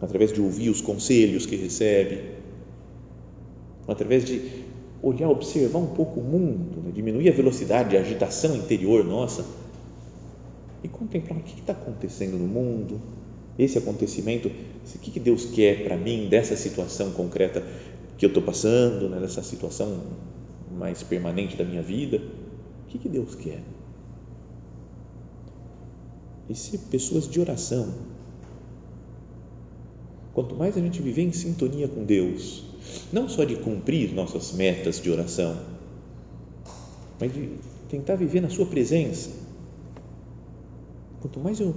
através 0.02 0.34
de 0.34 0.42
ouvir 0.42 0.70
os 0.70 0.82
conselhos 0.82 1.46
que 1.46 1.56
recebe, 1.56 2.20
através 3.88 4.26
de 4.26 4.42
olhar, 5.02 5.30
observar 5.30 5.80
um 5.80 5.88
pouco 5.88 6.20
o 6.20 6.24
mundo, 6.24 6.82
né? 6.84 6.92
diminuir 6.94 7.30
a 7.30 7.32
velocidade, 7.32 7.96
a 7.96 8.02
agitação 8.02 8.58
interior 8.58 9.06
nossa 9.06 9.46
e 10.84 10.88
contemplar 10.88 11.40
o 11.40 11.44
que 11.44 11.60
está 11.60 11.74
acontecendo 11.74 12.38
no 12.38 12.48
mundo, 12.48 13.02
esse 13.58 13.78
acontecimento, 13.78 14.50
o 14.50 15.00
que, 15.00 15.20
Deus 15.20 15.46
quer 15.46 15.84
para 15.84 15.98
mim 15.98 16.28
dessa 16.30 16.56
situação 16.56 17.12
concreta 17.12 17.64
que 18.18 18.26
eu 18.26 18.28
estou 18.28 18.44
passando, 18.44 19.10
né, 19.10 19.20
dessa 19.20 19.42
situação 19.42 20.02
mais 20.78 21.02
permanente 21.02 21.58
da 21.58 21.64
minha 21.64 21.82
vida, 21.82 22.18
o 22.18 22.90
que, 22.90 23.00
que 23.00 23.10
Deus 23.10 23.36
quer? 23.36 23.62
E 26.48 26.56
ser 26.56 26.78
pessoas 26.90 27.28
de 27.28 27.40
oração. 27.40 27.94
Quanto 30.34 30.56
mais 30.56 30.78
a 30.78 30.80
gente 30.80 31.02
viver 31.02 31.24
em 31.24 31.32
sintonia 31.32 31.88
com 31.88 32.04
Deus, 32.04 32.64
não 33.12 33.28
só 33.28 33.44
de 33.44 33.56
cumprir 33.56 34.14
nossas 34.14 34.54
metas 34.54 35.02
de 35.02 35.10
oração, 35.10 35.58
mas 37.20 37.34
de 37.34 37.50
tentar 37.90 38.16
viver 38.16 38.42
na 38.42 38.50
Sua 38.50 38.68
presença, 38.68 39.47
Quanto 41.22 41.40
mais 41.40 41.60
eu 41.60 41.76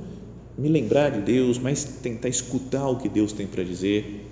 me 0.57 0.69
lembrar 0.69 1.11
de 1.11 1.21
Deus, 1.21 1.59
mais 1.59 1.85
tentar 1.85 2.29
escutar 2.29 2.89
o 2.89 2.97
que 2.97 3.09
Deus 3.09 3.33
tem 3.33 3.47
para 3.47 3.63
dizer, 3.65 4.27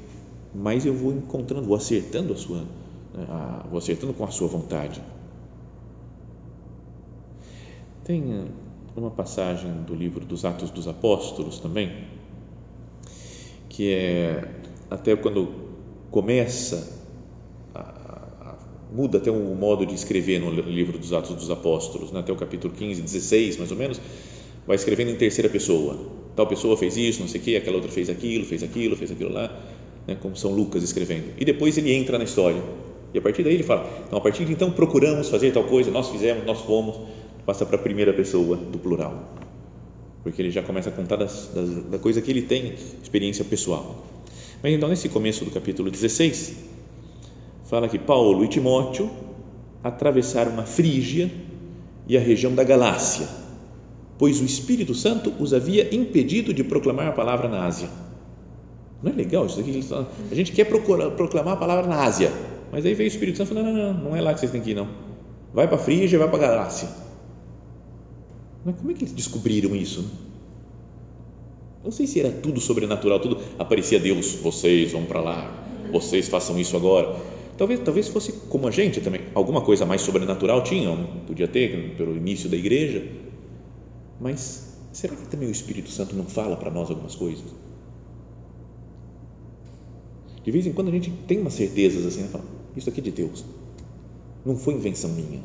mais 0.54 0.84
eu 0.84 0.94
vou 0.94 1.12
encontrando, 1.12 1.66
vou 1.66 1.76
acertando 1.76 2.32
a 2.32 2.36
sua, 2.36 2.58
né, 2.58 3.26
a, 3.28 3.66
vou 3.68 3.78
acertando 3.78 4.12
com 4.12 4.24
a 4.24 4.30
sua 4.30 4.48
vontade. 4.48 5.02
Tem 8.04 8.48
uma 8.96 9.10
passagem 9.10 9.70
do 9.82 9.94
livro 9.94 10.24
dos 10.24 10.44
Atos 10.44 10.70
dos 10.70 10.88
Apóstolos 10.88 11.58
também, 11.60 12.04
que 13.68 13.92
é 13.92 14.50
até 14.90 15.14
quando 15.14 15.48
começa 16.10 16.98
muda 18.92 19.18
até 19.18 19.30
o 19.30 19.54
modo 19.54 19.84
de 19.84 19.94
escrever 19.94 20.40
no 20.40 20.50
livro 20.50 20.98
dos 20.98 21.12
Atos 21.12 21.34
dos 21.36 21.50
Apóstolos, 21.50 22.10
né? 22.10 22.20
até 22.20 22.32
o 22.32 22.36
capítulo 22.36 22.72
15, 22.74 23.02
16 23.02 23.56
mais 23.58 23.70
ou 23.70 23.76
menos, 23.76 24.00
vai 24.68 24.76
escrevendo 24.76 25.10
em 25.10 25.16
terceira 25.16 25.48
pessoa. 25.48 25.98
Tal 26.36 26.46
pessoa 26.46 26.76
fez 26.76 26.94
isso, 26.98 27.20
não 27.20 27.26
sei 27.26 27.40
o 27.40 27.44
quê, 27.44 27.56
aquela 27.56 27.76
outra 27.76 27.90
fez 27.90 28.10
aquilo, 28.10 28.44
fez 28.44 28.62
aquilo, 28.62 28.94
fez 28.96 29.10
aquilo 29.10 29.32
lá, 29.32 29.50
né, 30.06 30.14
como 30.20 30.36
São 30.36 30.52
Lucas 30.52 30.82
escrevendo. 30.82 31.32
E 31.38 31.44
depois 31.44 31.78
ele 31.78 31.90
entra 31.90 32.18
na 32.18 32.24
história. 32.24 32.62
E 33.14 33.18
a 33.18 33.22
partir 33.22 33.42
daí 33.42 33.54
ele 33.54 33.62
fala: 33.62 33.88
então, 34.06 34.18
a 34.18 34.20
partir 34.20 34.44
de 34.44 34.52
então 34.52 34.70
procuramos 34.70 35.30
fazer 35.30 35.52
tal 35.52 35.64
coisa, 35.64 35.90
nós 35.90 36.10
fizemos, 36.10 36.44
nós 36.44 36.60
fomos, 36.60 37.00
passa 37.46 37.64
para 37.64 37.76
a 37.76 37.78
primeira 37.78 38.12
pessoa 38.12 38.58
do 38.58 38.78
plural. 38.78 39.32
Porque 40.22 40.42
ele 40.42 40.50
já 40.50 40.62
começa 40.62 40.90
a 40.90 40.92
contar 40.92 41.16
das, 41.16 41.50
das, 41.54 41.84
da 41.84 41.98
coisa 41.98 42.20
que 42.20 42.30
ele 42.30 42.42
tem, 42.42 42.74
experiência 43.02 43.46
pessoal. 43.46 44.04
Mas 44.62 44.74
então, 44.74 44.90
nesse 44.90 45.08
começo 45.08 45.46
do 45.46 45.50
capítulo 45.50 45.90
16, 45.90 46.56
fala 47.64 47.88
que 47.88 47.98
Paulo 47.98 48.44
e 48.44 48.48
Timóteo 48.48 49.10
atravessaram 49.82 50.60
a 50.60 50.64
Frígia 50.64 51.30
e 52.06 52.18
a 52.18 52.20
região 52.20 52.54
da 52.54 52.64
Galácia 52.64 53.47
pois 54.18 54.40
o 54.40 54.44
Espírito 54.44 54.94
Santo 54.94 55.32
os 55.38 55.54
havia 55.54 55.94
impedido 55.94 56.52
de 56.52 56.64
proclamar 56.64 57.08
a 57.08 57.12
palavra 57.12 57.48
na 57.48 57.64
Ásia. 57.64 57.88
Não 59.02 59.12
é 59.12 59.14
legal 59.14 59.46
isso 59.46 59.60
aqui? 59.60 59.80
A 60.30 60.34
gente 60.34 60.50
quer 60.52 60.64
procurar, 60.64 61.10
proclamar 61.12 61.54
a 61.54 61.56
palavra 61.56 61.86
na 61.86 62.02
Ásia, 62.02 62.32
mas 62.72 62.84
aí 62.84 62.94
veio 62.94 63.08
o 63.08 63.12
Espírito 63.12 63.38
Santo 63.38 63.52
e 63.52 63.54
falou: 63.54 63.64
não, 63.64 63.72
não, 63.72 63.94
não, 63.94 64.04
não 64.10 64.16
é 64.16 64.20
lá 64.20 64.34
que 64.34 64.40
vocês 64.40 64.50
têm 64.50 64.60
que 64.60 64.72
ir, 64.72 64.74
não. 64.74 64.88
Vai 65.54 65.68
para 65.68 65.76
a 65.76 65.80
Frígia, 65.80 66.18
vai 66.18 66.28
para 66.28 66.36
a 66.36 66.48
Galácia. 66.48 66.88
Mas 68.64 68.74
como 68.76 68.90
é 68.90 68.94
que 68.94 69.04
eles 69.04 69.14
descobriram 69.14 69.74
isso? 69.76 70.04
Não 71.84 71.92
sei 71.92 72.06
se 72.06 72.18
era 72.18 72.30
tudo 72.30 72.60
sobrenatural, 72.60 73.20
tudo 73.20 73.38
aparecia 73.56 74.00
Deus, 74.00 74.34
vocês 74.34 74.92
vão 74.92 75.04
para 75.04 75.20
lá, 75.20 75.64
vocês 75.92 76.28
façam 76.28 76.58
isso 76.58 76.76
agora. 76.76 77.16
Talvez, 77.56 77.80
talvez 77.80 78.08
fosse 78.08 78.32
como 78.32 78.68
a 78.68 78.70
gente 78.70 79.00
também, 79.00 79.22
alguma 79.34 79.62
coisa 79.62 79.86
mais 79.86 80.02
sobrenatural 80.02 80.62
tinham, 80.62 81.06
podia 81.26 81.48
ter 81.48 81.94
pelo 81.96 82.16
início 82.16 82.48
da 82.48 82.56
igreja, 82.56 83.04
mas 84.20 84.76
será 84.92 85.14
que 85.14 85.28
também 85.28 85.48
o 85.48 85.52
Espírito 85.52 85.90
Santo 85.90 86.16
não 86.16 86.24
fala 86.24 86.56
para 86.56 86.70
nós 86.70 86.90
algumas 86.90 87.14
coisas? 87.14 87.44
De 90.42 90.50
vez 90.50 90.66
em 90.66 90.72
quando 90.72 90.88
a 90.88 90.92
gente 90.92 91.10
tem 91.26 91.40
umas 91.40 91.54
certezas 91.54 92.06
assim, 92.06 92.22
né? 92.22 92.28
fala, 92.28 92.44
isso 92.76 92.88
aqui 92.88 93.00
é 93.00 93.02
de 93.04 93.10
Deus, 93.10 93.44
não 94.44 94.56
foi 94.56 94.74
invenção 94.74 95.10
minha. 95.10 95.40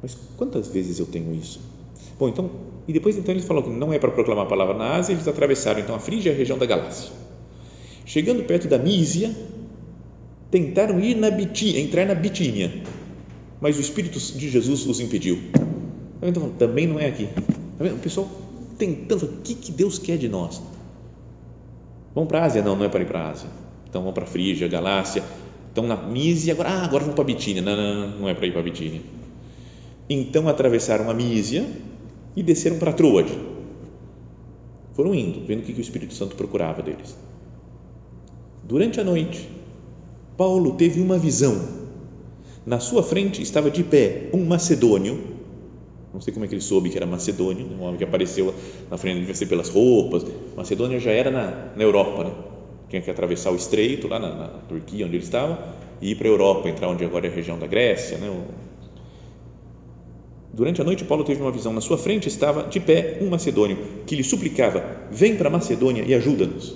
Mas 0.00 0.16
quantas 0.36 0.68
vezes 0.68 0.98
eu 0.98 1.06
tenho 1.06 1.34
isso? 1.34 1.60
Bom, 2.18 2.28
então, 2.28 2.50
e 2.86 2.92
depois 2.92 3.16
então 3.16 3.34
eles 3.34 3.44
falaram 3.44 3.68
que 3.68 3.74
não 3.76 3.92
é 3.92 3.98
para 3.98 4.10
proclamar 4.10 4.46
a 4.46 4.48
palavra 4.48 4.74
na 4.74 4.94
Ásia, 4.96 5.12
eles 5.12 5.26
atravessaram 5.26 5.80
então 5.80 5.94
a 5.94 5.98
Frígia, 5.98 6.32
a 6.32 6.34
região 6.34 6.56
da 6.56 6.66
Galácia. 6.66 7.10
Chegando 8.04 8.44
perto 8.44 8.68
da 8.68 8.78
Mísia, 8.78 9.34
tentaram 10.50 10.98
ir 11.00 11.14
na 11.16 11.30
Bitínia, 11.30 11.80
entrar 11.80 12.06
na 12.06 12.14
Bitínia, 12.14 12.82
mas 13.60 13.76
o 13.76 13.80
Espírito 13.80 14.18
de 14.18 14.48
Jesus 14.48 14.86
os 14.86 15.00
impediu. 15.00 15.38
Então, 16.22 16.50
também 16.50 16.86
não 16.86 16.98
é 16.98 17.06
aqui. 17.06 17.28
Tá 17.78 17.84
o 17.84 17.98
pessoal 17.98 18.28
tentando, 18.76 19.24
o 19.24 19.28
que, 19.42 19.54
que 19.54 19.72
Deus 19.72 19.98
quer 19.98 20.16
de 20.16 20.28
nós? 20.28 20.60
Vamos 22.14 22.28
para 22.28 22.40
a 22.40 22.44
Ásia? 22.44 22.62
Não, 22.62 22.74
não 22.74 22.84
é 22.84 22.88
para 22.88 23.02
ir 23.02 23.06
para 23.06 23.20
a 23.20 23.30
Ásia. 23.30 23.48
Então 23.88 24.02
vamos 24.02 24.14
para 24.14 24.24
a 24.24 24.26
Frígia, 24.26 24.68
Galácia. 24.68 25.22
Estão 25.68 25.86
na 25.86 25.96
Mísia, 25.96 26.52
agora, 26.52 26.70
ah, 26.70 26.84
agora 26.84 27.04
vamos 27.04 27.14
para 27.14 27.22
a 27.22 27.26
Bitínia. 27.26 27.62
Não, 27.62 27.76
não, 27.76 27.94
não, 27.94 28.18
não 28.20 28.28
é 28.28 28.34
para 28.34 28.46
ir 28.46 28.50
para 28.52 28.60
a 28.60 28.64
Bitínia. 28.64 29.00
Então 30.08 30.48
atravessaram 30.48 31.08
a 31.10 31.14
Mísia 31.14 31.66
e 32.34 32.42
desceram 32.42 32.78
para 32.78 32.92
Troade. 32.92 33.38
Foram 34.94 35.14
indo, 35.14 35.46
vendo 35.46 35.60
o 35.60 35.62
que 35.62 35.72
o 35.72 35.80
Espírito 35.80 36.14
Santo 36.14 36.34
procurava 36.34 36.82
deles. 36.82 37.16
Durante 38.64 39.00
a 39.00 39.04
noite, 39.04 39.48
Paulo 40.36 40.74
teve 40.74 41.00
uma 41.00 41.18
visão. 41.18 41.78
Na 42.66 42.80
sua 42.80 43.02
frente 43.02 43.40
estava 43.40 43.70
de 43.70 43.84
pé 43.84 44.28
um 44.34 44.44
macedônio 44.44 45.37
não 46.12 46.20
sei 46.20 46.32
como 46.32 46.44
é 46.44 46.48
que 46.48 46.54
ele 46.54 46.62
soube 46.62 46.88
que 46.88 46.96
era 46.96 47.06
macedônio, 47.06 47.66
né? 47.66 47.76
um 47.78 47.82
homem 47.82 47.98
que 47.98 48.04
apareceu 48.04 48.54
na 48.90 48.96
frente, 48.96 49.20
devia 49.20 49.34
ser 49.34 49.46
pelas 49.46 49.68
roupas. 49.68 50.24
Macedônia 50.56 50.98
já 50.98 51.10
era 51.10 51.30
na, 51.30 51.72
na 51.76 51.82
Europa, 51.82 52.24
né? 52.24 52.32
tinha 52.88 53.02
que 53.02 53.10
atravessar 53.10 53.50
o 53.50 53.56
estreito 53.56 54.08
lá 54.08 54.18
na, 54.18 54.34
na 54.34 54.48
Turquia, 54.68 55.04
onde 55.04 55.16
ele 55.16 55.24
estava, 55.24 55.74
e 56.00 56.12
ir 56.12 56.14
para 56.16 56.26
a 56.26 56.30
Europa, 56.30 56.68
entrar 56.68 56.88
onde 56.88 57.04
agora 57.04 57.26
é 57.26 57.30
a 57.30 57.34
região 57.34 57.58
da 57.58 57.66
Grécia. 57.66 58.16
Né? 58.16 58.34
Durante 60.52 60.80
a 60.80 60.84
noite, 60.84 61.04
Paulo 61.04 61.24
teve 61.24 61.42
uma 61.42 61.52
visão. 61.52 61.72
Na 61.72 61.80
sua 61.80 61.98
frente 61.98 62.26
estava 62.26 62.64
de 62.64 62.80
pé 62.80 63.18
um 63.20 63.28
macedônio 63.28 63.76
que 64.06 64.16
lhe 64.16 64.24
suplicava: 64.24 64.82
Vem 65.10 65.36
para 65.36 65.50
Macedônia 65.50 66.04
e 66.06 66.14
ajuda-nos. 66.14 66.74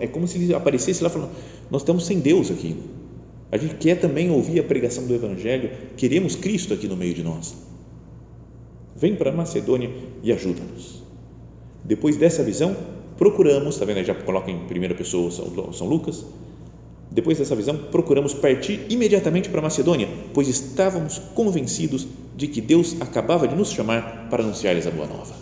É 0.00 0.06
como 0.06 0.28
se 0.28 0.38
ele 0.38 0.54
aparecesse 0.54 1.02
lá 1.02 1.10
falando: 1.10 1.32
Nós 1.70 1.82
estamos 1.82 2.06
sem 2.06 2.20
Deus 2.20 2.50
aqui. 2.50 2.76
A 3.50 3.58
gente 3.58 3.74
quer 3.74 3.96
também 4.00 4.30
ouvir 4.30 4.60
a 4.60 4.62
pregação 4.62 5.06
do 5.06 5.14
Evangelho, 5.14 5.70
queremos 5.96 6.34
Cristo 6.34 6.72
aqui 6.72 6.88
no 6.88 6.96
meio 6.96 7.12
de 7.12 7.22
nós. 7.22 7.54
Vem 9.02 9.16
para 9.16 9.32
Macedônia 9.32 9.90
e 10.22 10.32
ajuda-nos. 10.32 11.02
Depois 11.82 12.16
dessa 12.16 12.44
visão, 12.44 12.76
procuramos, 13.18 13.74
está 13.74 13.84
vendo? 13.84 13.96
Aí 13.96 14.04
já 14.04 14.14
coloca 14.14 14.48
em 14.48 14.60
primeira 14.66 14.94
pessoa 14.94 15.28
São, 15.28 15.72
São 15.72 15.88
Lucas. 15.88 16.24
Depois 17.10 17.36
dessa 17.36 17.56
visão, 17.56 17.76
procuramos 17.76 18.32
partir 18.32 18.86
imediatamente 18.88 19.48
para 19.48 19.60
Macedônia, 19.60 20.08
pois 20.32 20.46
estávamos 20.46 21.18
convencidos 21.34 22.06
de 22.36 22.46
que 22.46 22.60
Deus 22.60 22.94
acabava 23.00 23.48
de 23.48 23.56
nos 23.56 23.72
chamar 23.72 24.28
para 24.30 24.44
anunciar-lhes 24.44 24.86
a 24.86 24.92
boa 24.92 25.08
nova. 25.08 25.34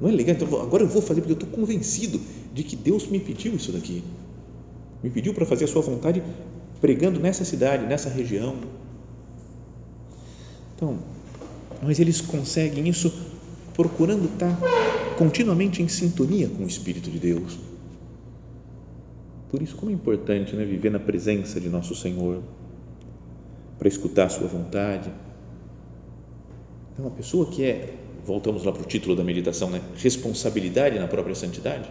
Não 0.00 0.08
é 0.08 0.12
legal? 0.12 0.34
Então, 0.34 0.60
agora 0.60 0.82
eu 0.82 0.88
vou 0.88 1.00
fazer 1.00 1.20
porque 1.20 1.34
eu 1.34 1.46
estou 1.46 1.50
convencido 1.50 2.20
de 2.52 2.64
que 2.64 2.74
Deus 2.74 3.06
me 3.06 3.20
pediu 3.20 3.54
isso 3.54 3.70
daqui. 3.70 4.02
Me 5.00 5.10
pediu 5.10 5.32
para 5.32 5.46
fazer 5.46 5.66
a 5.66 5.68
sua 5.68 5.82
vontade 5.82 6.20
pregando 6.80 7.20
nessa 7.20 7.44
cidade, 7.44 7.86
nessa 7.86 8.08
região. 8.08 8.56
Então, 10.74 11.13
mas 11.82 11.98
eles 11.98 12.20
conseguem 12.20 12.88
isso 12.88 13.12
procurando 13.74 14.26
estar 14.26 14.56
continuamente 15.18 15.82
em 15.82 15.88
sintonia 15.88 16.48
com 16.48 16.64
o 16.64 16.66
Espírito 16.66 17.10
de 17.10 17.18
Deus. 17.18 17.58
Por 19.50 19.62
isso, 19.62 19.76
como 19.76 19.90
é 19.90 19.94
importante 19.94 20.56
né, 20.56 20.64
viver 20.64 20.90
na 20.90 20.98
presença 20.98 21.60
de 21.60 21.68
nosso 21.68 21.94
Senhor, 21.94 22.42
para 23.78 23.88
escutar 23.88 24.26
a 24.26 24.28
Sua 24.28 24.48
vontade. 24.48 25.10
Então, 26.92 27.04
uma 27.06 27.10
pessoa 27.10 27.46
que 27.46 27.64
é, 27.64 27.94
voltamos 28.24 28.64
lá 28.64 28.72
para 28.72 28.82
o 28.82 28.86
título 28.86 29.14
da 29.14 29.22
meditação, 29.22 29.70
né, 29.70 29.80
responsabilidade 29.96 30.98
na 30.98 31.06
própria 31.06 31.34
santidade. 31.34 31.88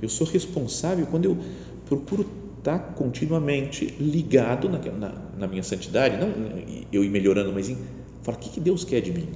Eu 0.00 0.08
sou 0.08 0.26
responsável 0.26 1.06
quando 1.06 1.24
eu 1.26 1.38
procuro 1.86 2.26
estar 2.58 2.78
continuamente 2.94 3.86
ligado 4.00 4.68
na, 4.68 4.78
na, 4.78 5.14
na 5.38 5.46
minha 5.46 5.62
santidade, 5.62 6.16
não 6.16 6.28
eu 6.90 7.04
ir 7.04 7.10
melhorando, 7.10 7.52
mas 7.52 7.68
em 7.68 7.76
falar 8.24 8.36
o 8.36 8.40
que, 8.40 8.50
que 8.50 8.60
Deus 8.60 8.82
quer 8.82 9.00
de 9.00 9.12
mim 9.12 9.28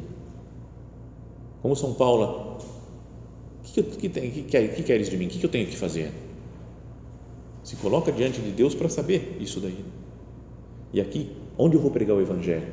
como 1.63 1.75
São 1.75 1.93
Paulo, 1.93 2.59
o 3.59 3.63
que, 3.63 3.83
que, 3.83 4.09
que, 4.09 4.43
que, 4.43 4.69
que 4.69 4.83
queres 4.83 5.11
de 5.11 5.17
mim? 5.17 5.27
O 5.27 5.29
que, 5.29 5.39
que 5.39 5.47
eu 5.47 5.51
tenho 5.51 5.67
que 5.67 5.77
fazer? 5.77 6.13
Se 7.63 7.77
coloca 7.77 8.13
diante 8.13 8.41
de 8.41 8.51
Deus 8.51 8.75
para 8.75 8.89
saber 8.89 9.37
isso 9.41 9.61
daí. 9.61 9.85
E 10.93 11.01
aqui, 11.01 11.37
onde 11.59 11.77
eu 11.77 11.81
vou 11.81 11.91
pregar 11.91 12.17
o 12.17 12.21
Evangelho? 12.21 12.73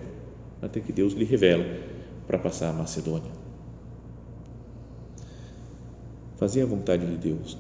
Até 0.62 0.80
que 0.80 0.94
Deus 0.94 1.14
lhe 1.14 1.26
revela 1.26 1.66
para 2.28 2.38
passar 2.38 2.70
a 2.70 2.74
Macedônia. 2.74 3.32
Fazer 6.38 6.62
a 6.62 6.66
vontade 6.66 7.06
de 7.06 7.18
Deus. 7.18 7.58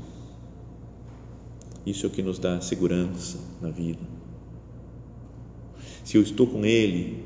Isso 1.85 2.05
é 2.05 2.09
o 2.09 2.11
que 2.11 2.23
nos 2.23 2.39
dá 2.39 2.61
segurança 2.61 3.39
na 3.61 3.69
vida. 3.69 4.01
Se 6.03 6.17
eu 6.17 6.21
estou 6.21 6.47
com 6.47 6.65
Ele, 6.65 7.23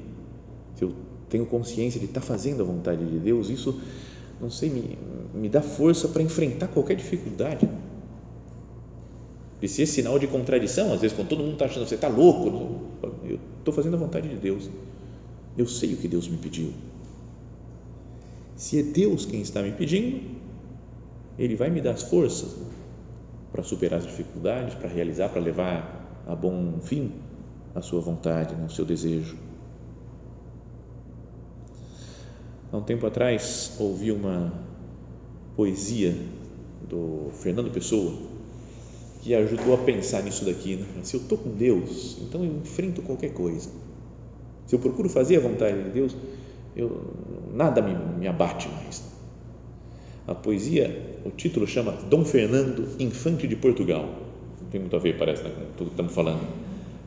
tenho 1.30 1.46
consciência 1.46 2.00
de 2.00 2.06
estar 2.08 2.22
fazendo 2.22 2.62
a 2.62 2.66
vontade 2.66 3.06
de 3.06 3.20
Deus, 3.20 3.50
isso, 3.50 3.80
não 4.42 4.50
sei, 4.50 4.70
me, 4.70 4.98
me 5.34 5.50
dá 5.50 5.62
força 5.62 6.08
para 6.08 6.22
enfrentar 6.22 6.68
qualquer 6.68 6.96
dificuldade. 6.96 7.70
E 9.62 9.68
se 9.68 9.84
é 9.84 9.86
sinal 9.86 10.18
de 10.18 10.28
contradição, 10.28 10.94
às 10.94 11.02
vezes, 11.02 11.16
quando 11.16 11.28
todo 11.28 11.40
mundo 11.40 11.54
está 11.54 11.66
achando 11.66 11.84
que 11.84 11.90
você 11.90 11.96
está 11.96 12.08
louco, 12.08 12.48
eu 13.24 13.40
estou 13.60 13.74
fazendo 13.74 13.96
a 13.96 14.00
vontade 14.00 14.30
de 14.30 14.36
Deus. 14.36 14.70
Eu 15.58 15.68
sei 15.68 15.94
o 15.94 15.98
que 15.98 16.08
Deus 16.08 16.28
me 16.28 16.38
pediu. 16.38 16.74
Se 18.56 18.80
é 18.80 18.84
Deus 18.84 19.26
quem 19.26 19.42
está 19.42 19.62
me 19.62 19.72
pedindo, 19.72 20.22
Ele 21.38 21.56
vai 21.56 21.70
me 21.70 21.82
dar 21.82 21.92
as 21.92 22.04
forças 22.04 22.56
para 23.52 23.64
superar 23.64 24.00
as 24.00 24.06
dificuldades, 24.06 24.76
para 24.76 24.88
realizar, 24.88 25.30
para 25.30 25.42
levar 25.42 26.24
a 26.26 26.36
bom 26.36 26.80
fim 26.82 27.12
a 27.76 27.82
sua 27.82 28.00
vontade, 28.00 28.56
né, 28.56 28.66
o 28.66 28.70
seu 28.70 28.86
desejo. 28.86 29.49
Há 32.72 32.78
um 32.78 32.82
tempo 32.82 33.08
atrás 33.08 33.76
ouvi 33.80 34.12
uma 34.12 34.54
poesia 35.56 36.16
do 36.88 37.32
Fernando 37.34 37.72
Pessoa 37.72 38.14
que 39.22 39.34
ajudou 39.34 39.74
a 39.74 39.78
pensar 39.80 40.22
nisso 40.22 40.46
daqui. 40.46 40.76
Né? 40.76 40.86
Se 41.02 41.16
eu 41.16 41.22
estou 41.22 41.38
com 41.38 41.50
Deus, 41.50 42.18
então 42.22 42.44
eu 42.44 42.58
enfrento 42.58 43.02
qualquer 43.02 43.34
coisa. 43.34 43.70
Se 44.68 44.76
eu 44.76 44.80
procuro 44.80 45.10
fazer 45.10 45.38
a 45.38 45.40
vontade 45.40 45.84
de 45.84 45.90
Deus, 45.90 46.16
eu, 46.76 47.12
nada 47.52 47.82
me, 47.82 47.96
me 48.20 48.28
abate 48.28 48.70
mais. 48.70 49.04
A 50.28 50.36
poesia, 50.36 51.18
o 51.26 51.32
título 51.32 51.66
chama 51.66 51.94
Dom 52.08 52.24
Fernando, 52.24 52.88
Infante 53.00 53.48
de 53.48 53.56
Portugal. 53.56 54.08
Não 54.62 54.70
tem 54.70 54.80
muito 54.80 54.96
a 54.96 55.00
ver, 55.00 55.18
parece, 55.18 55.42
né, 55.42 55.50
com 55.50 55.74
tudo 55.76 55.88
que 55.88 55.94
estamos 55.94 56.14
falando. 56.14 56.48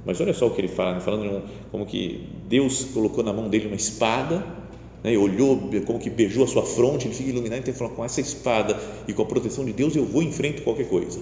Mas 0.04 0.20
olha 0.20 0.34
só 0.34 0.48
o 0.48 0.50
que 0.50 0.60
ele 0.60 0.66
fala, 0.66 0.94
né? 0.94 1.00
falando 1.00 1.24
um, 1.24 1.42
como 1.70 1.86
que 1.86 2.26
Deus 2.48 2.84
colocou 2.86 3.22
na 3.22 3.32
mão 3.32 3.48
dele 3.48 3.68
uma 3.68 3.76
espada 3.76 4.61
né, 5.02 5.16
olhou, 5.16 5.70
como 5.84 5.98
que 5.98 6.08
beijou 6.08 6.44
a 6.44 6.46
sua 6.46 6.64
fronte, 6.64 7.06
ele 7.06 7.14
fica 7.14 7.30
iluminado, 7.30 7.60
então 7.60 7.72
ele 7.72 7.78
fala, 7.78 7.90
com 7.90 8.04
essa 8.04 8.20
espada 8.20 8.78
e 9.08 9.12
com 9.12 9.22
a 9.22 9.26
proteção 9.26 9.64
de 9.64 9.72
Deus 9.72 9.96
eu 9.96 10.04
vou 10.04 10.22
em 10.22 10.32
frente 10.32 10.62
qualquer 10.62 10.88
coisa. 10.88 11.20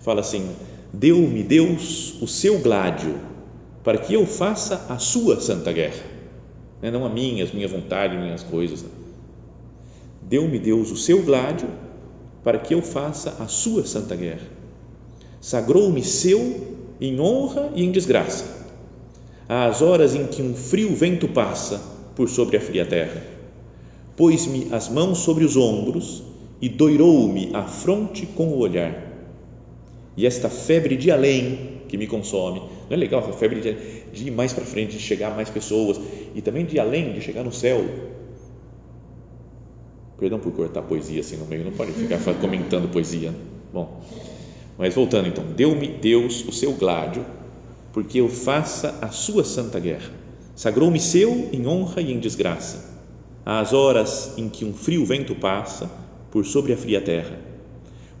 Fala 0.00 0.20
assim, 0.20 0.48
deu-me 0.92 1.42
Deus 1.42 2.20
o 2.22 2.28
seu 2.28 2.58
gládio 2.58 3.18
para 3.82 3.98
que 3.98 4.14
eu 4.14 4.26
faça 4.26 4.86
a 4.88 4.98
sua 4.98 5.40
santa 5.40 5.72
guerra, 5.72 6.04
né, 6.80 6.90
não 6.90 7.04
a 7.04 7.08
minha, 7.08 7.42
as 7.42 7.52
minhas 7.52 7.70
vontades, 7.70 8.18
minhas 8.18 8.42
coisas. 8.42 8.82
Né. 8.82 8.88
Deu-me 10.22 10.58
Deus 10.58 10.90
o 10.90 10.96
seu 10.96 11.22
gládio 11.22 11.68
para 12.44 12.58
que 12.58 12.74
eu 12.74 12.82
faça 12.82 13.36
a 13.40 13.48
sua 13.48 13.84
santa 13.84 14.14
guerra. 14.14 14.46
Sagrou-me 15.40 16.02
seu 16.04 16.76
em 17.00 17.18
honra 17.20 17.70
e 17.74 17.84
em 17.84 17.90
desgraça. 17.90 18.44
Às 19.48 19.80
horas 19.80 20.14
em 20.14 20.26
que 20.26 20.42
um 20.42 20.54
frio 20.54 20.94
vento 20.94 21.28
passa, 21.28 21.97
por 22.18 22.28
sobre 22.28 22.56
a 22.56 22.60
fria 22.60 22.84
terra. 22.84 23.22
Pôs-me 24.16 24.66
as 24.72 24.88
mãos 24.88 25.18
sobre 25.18 25.44
os 25.44 25.56
ombros 25.56 26.24
e 26.60 26.68
doirou-me 26.68 27.50
a 27.54 27.62
fronte 27.62 28.26
com 28.26 28.48
o 28.48 28.58
olhar. 28.58 29.06
E 30.16 30.26
esta 30.26 30.50
febre 30.50 30.96
de 30.96 31.12
além 31.12 31.78
que 31.86 31.96
me 31.96 32.08
consome, 32.08 32.58
não 32.58 32.68
é 32.90 32.96
legal 32.96 33.20
essa 33.20 33.32
febre 33.32 33.60
de, 33.60 33.72
de 34.12 34.26
ir 34.26 34.30
mais 34.32 34.52
para 34.52 34.64
frente, 34.64 34.96
de 34.96 34.98
chegar 34.98 35.30
a 35.30 35.36
mais 35.36 35.48
pessoas 35.48 36.00
e 36.34 36.42
também 36.42 36.66
de 36.66 36.80
além, 36.80 37.12
de 37.12 37.20
chegar 37.20 37.44
no 37.44 37.52
céu. 37.52 37.84
Perdão 40.18 40.40
por 40.40 40.50
cortar 40.50 40.82
poesia 40.82 41.20
assim 41.20 41.36
no 41.36 41.46
meio, 41.46 41.64
não 41.64 41.72
pode 41.72 41.92
ficar 41.92 42.18
comentando 42.40 42.90
poesia. 42.90 43.32
Bom, 43.72 44.02
mas 44.76 44.92
voltando 44.92 45.28
então, 45.28 45.44
deu-me 45.56 45.86
Deus 45.86 46.44
o 46.48 46.50
seu 46.50 46.72
gládio, 46.72 47.24
porque 47.92 48.20
eu 48.20 48.28
faça 48.28 48.98
a 49.00 49.10
sua 49.10 49.44
santa 49.44 49.78
guerra 49.78 50.17
Sagrou-me 50.58 50.98
seu 50.98 51.50
em 51.52 51.68
honra 51.68 52.02
e 52.02 52.12
em 52.12 52.18
desgraça, 52.18 52.84
às 53.46 53.72
horas 53.72 54.34
em 54.36 54.48
que 54.48 54.64
um 54.64 54.72
frio 54.72 55.06
vento 55.06 55.36
passa 55.36 55.88
por 56.32 56.44
sobre 56.44 56.72
a 56.72 56.76
fria 56.76 57.00
terra. 57.00 57.38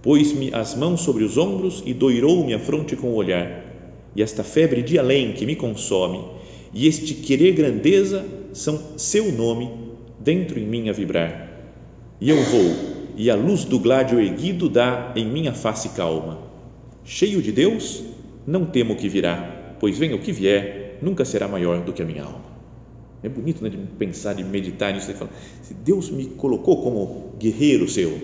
Pôs-me 0.00 0.54
as 0.54 0.76
mãos 0.76 1.00
sobre 1.00 1.24
os 1.24 1.36
ombros 1.36 1.82
e 1.84 1.92
doirou-me 1.92 2.54
a 2.54 2.60
fronte 2.60 2.94
com 2.94 3.08
o 3.08 3.16
olhar. 3.16 3.64
E 4.14 4.22
esta 4.22 4.44
febre 4.44 4.82
de 4.82 5.00
além 5.00 5.32
que 5.32 5.44
me 5.44 5.56
consome 5.56 6.24
e 6.72 6.86
este 6.86 7.12
querer 7.12 7.54
grandeza 7.54 8.24
são 8.52 8.96
seu 8.96 9.32
nome 9.32 9.68
dentro 10.20 10.60
em 10.60 10.64
mim 10.64 10.88
a 10.88 10.92
vibrar. 10.92 11.50
E 12.20 12.30
eu 12.30 12.40
vou, 12.40 12.72
e 13.16 13.28
a 13.28 13.34
luz 13.34 13.64
do 13.64 13.80
gládio 13.80 14.20
erguido 14.20 14.68
dá 14.68 15.12
em 15.16 15.26
minha 15.26 15.52
face 15.52 15.88
calma. 15.88 16.38
Cheio 17.04 17.42
de 17.42 17.50
Deus, 17.50 18.04
não 18.46 18.64
temo 18.64 18.92
o 18.92 18.96
que 18.96 19.08
virá, 19.08 19.74
pois 19.80 19.98
venha 19.98 20.14
o 20.14 20.20
que 20.20 20.30
vier, 20.30 20.87
nunca 21.02 21.24
será 21.24 21.48
maior 21.48 21.82
do 21.82 21.92
que 21.92 22.02
a 22.02 22.04
minha 22.04 22.24
alma. 22.24 22.58
É 23.22 23.28
bonito 23.28 23.62
né, 23.62 23.68
de 23.68 23.76
pensar, 23.76 24.34
de 24.34 24.44
meditar 24.44 24.92
nisso. 24.92 25.08
De 25.08 25.14
falar, 25.14 25.30
se 25.62 25.74
Deus 25.74 26.10
me 26.10 26.26
colocou 26.26 26.82
como 26.82 27.32
guerreiro 27.38 27.88
seu 27.88 28.16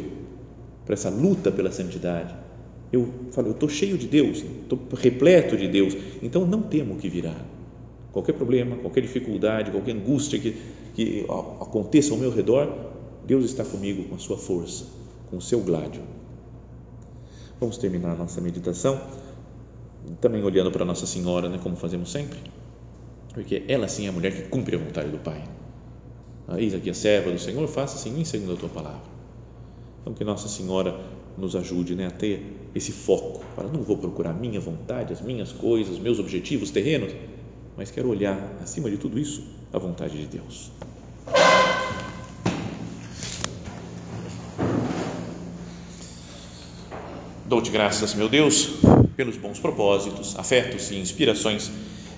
para 0.85 0.95
essa 0.95 1.11
luta 1.11 1.51
pela 1.51 1.73
santidade, 1.73 2.35
eu 2.93 3.09
falo, 3.33 3.49
eu 3.49 3.53
estou 3.53 3.69
cheio 3.69 3.99
de 3.99 4.07
Deus, 4.07 4.45
estou 4.63 4.79
repleto 4.97 5.57
de 5.57 5.67
Deus, 5.67 5.97
então 6.23 6.47
não 6.47 6.63
temo 6.63 6.95
o 6.95 6.97
que 6.97 7.09
virá. 7.09 7.35
Qualquer 8.13 8.35
problema, 8.35 8.77
qualquer 8.77 9.01
dificuldade, 9.01 9.73
qualquer 9.73 9.93
angústia 9.93 10.39
que, 10.39 10.55
que 10.95 11.27
aconteça 11.61 12.13
ao 12.13 12.19
meu 12.19 12.31
redor, 12.31 12.73
Deus 13.27 13.45
está 13.45 13.65
comigo 13.65 14.05
com 14.05 14.15
a 14.15 14.19
sua 14.19 14.37
força, 14.37 14.85
com 15.29 15.39
o 15.39 15.41
seu 15.41 15.61
gládio. 15.61 16.03
Vamos 17.59 17.79
terminar 17.79 18.13
a 18.13 18.17
nossa 18.17 18.41
meditação 18.41 19.01
também 20.21 20.45
olhando 20.45 20.71
para 20.71 20.85
Nossa 20.85 21.07
Senhora, 21.07 21.49
né, 21.49 21.59
como 21.61 21.77
fazemos 21.77 22.13
sempre 22.13 22.39
porque 23.35 23.65
ela 23.67 23.89
sim 23.89 24.07
é 24.07 24.09
a 24.09 24.13
mulher 24.13 24.33
que 24.33 24.49
cumpre 24.49 24.77
a 24.77 24.79
vontade 24.79 25.11
do 25.11 25.19
Pai. 25.19 25.43
Eis 26.57 26.73
aqui 26.73 26.89
a 26.89 26.95
serva 26.95 27.33
do 27.33 27.39
Senhor, 27.39 27.67
faça 27.67 27.97
assim 27.97 28.19
em 28.19 28.25
segundo 28.25 28.53
a 28.53 28.57
tua 28.57 28.69
palavra. 28.69 29.03
Então 30.01 30.15
que 30.15 30.23
Nossa 30.23 30.47
Senhora 30.47 30.95
nos 31.37 31.57
ajude 31.57 31.97
né, 31.97 32.07
a 32.07 32.11
ter 32.11 32.71
esse 32.75 32.93
foco, 32.93 33.45
para 33.57 33.67
não 33.67 33.83
vou 33.83 33.99
procurar 33.99 34.33
minha 34.33 34.61
vontade, 34.61 35.13
as 35.13 35.21
minhas 35.21 35.53
coisas, 35.53 35.99
meus 35.99 36.19
objetivos 36.21 36.71
terrenos, 36.71 37.13
mas 37.77 37.91
quero 37.91 38.09
olhar 38.09 38.57
acima 38.63 38.89
de 38.89 38.99
tudo 38.99 39.19
isso 39.19 39.45
a 39.73 39.79
vontade 39.79 40.17
de 40.17 40.27
Deus. 40.27 40.71
Dou-te 47.47 47.71
graças, 47.71 48.15
meu 48.15 48.29
Deus, 48.29 48.71
pelos 49.17 49.37
bons 49.37 49.59
propósitos, 49.59 50.39
afetos 50.39 50.91
e 50.91 50.97
inspirações 50.97 51.71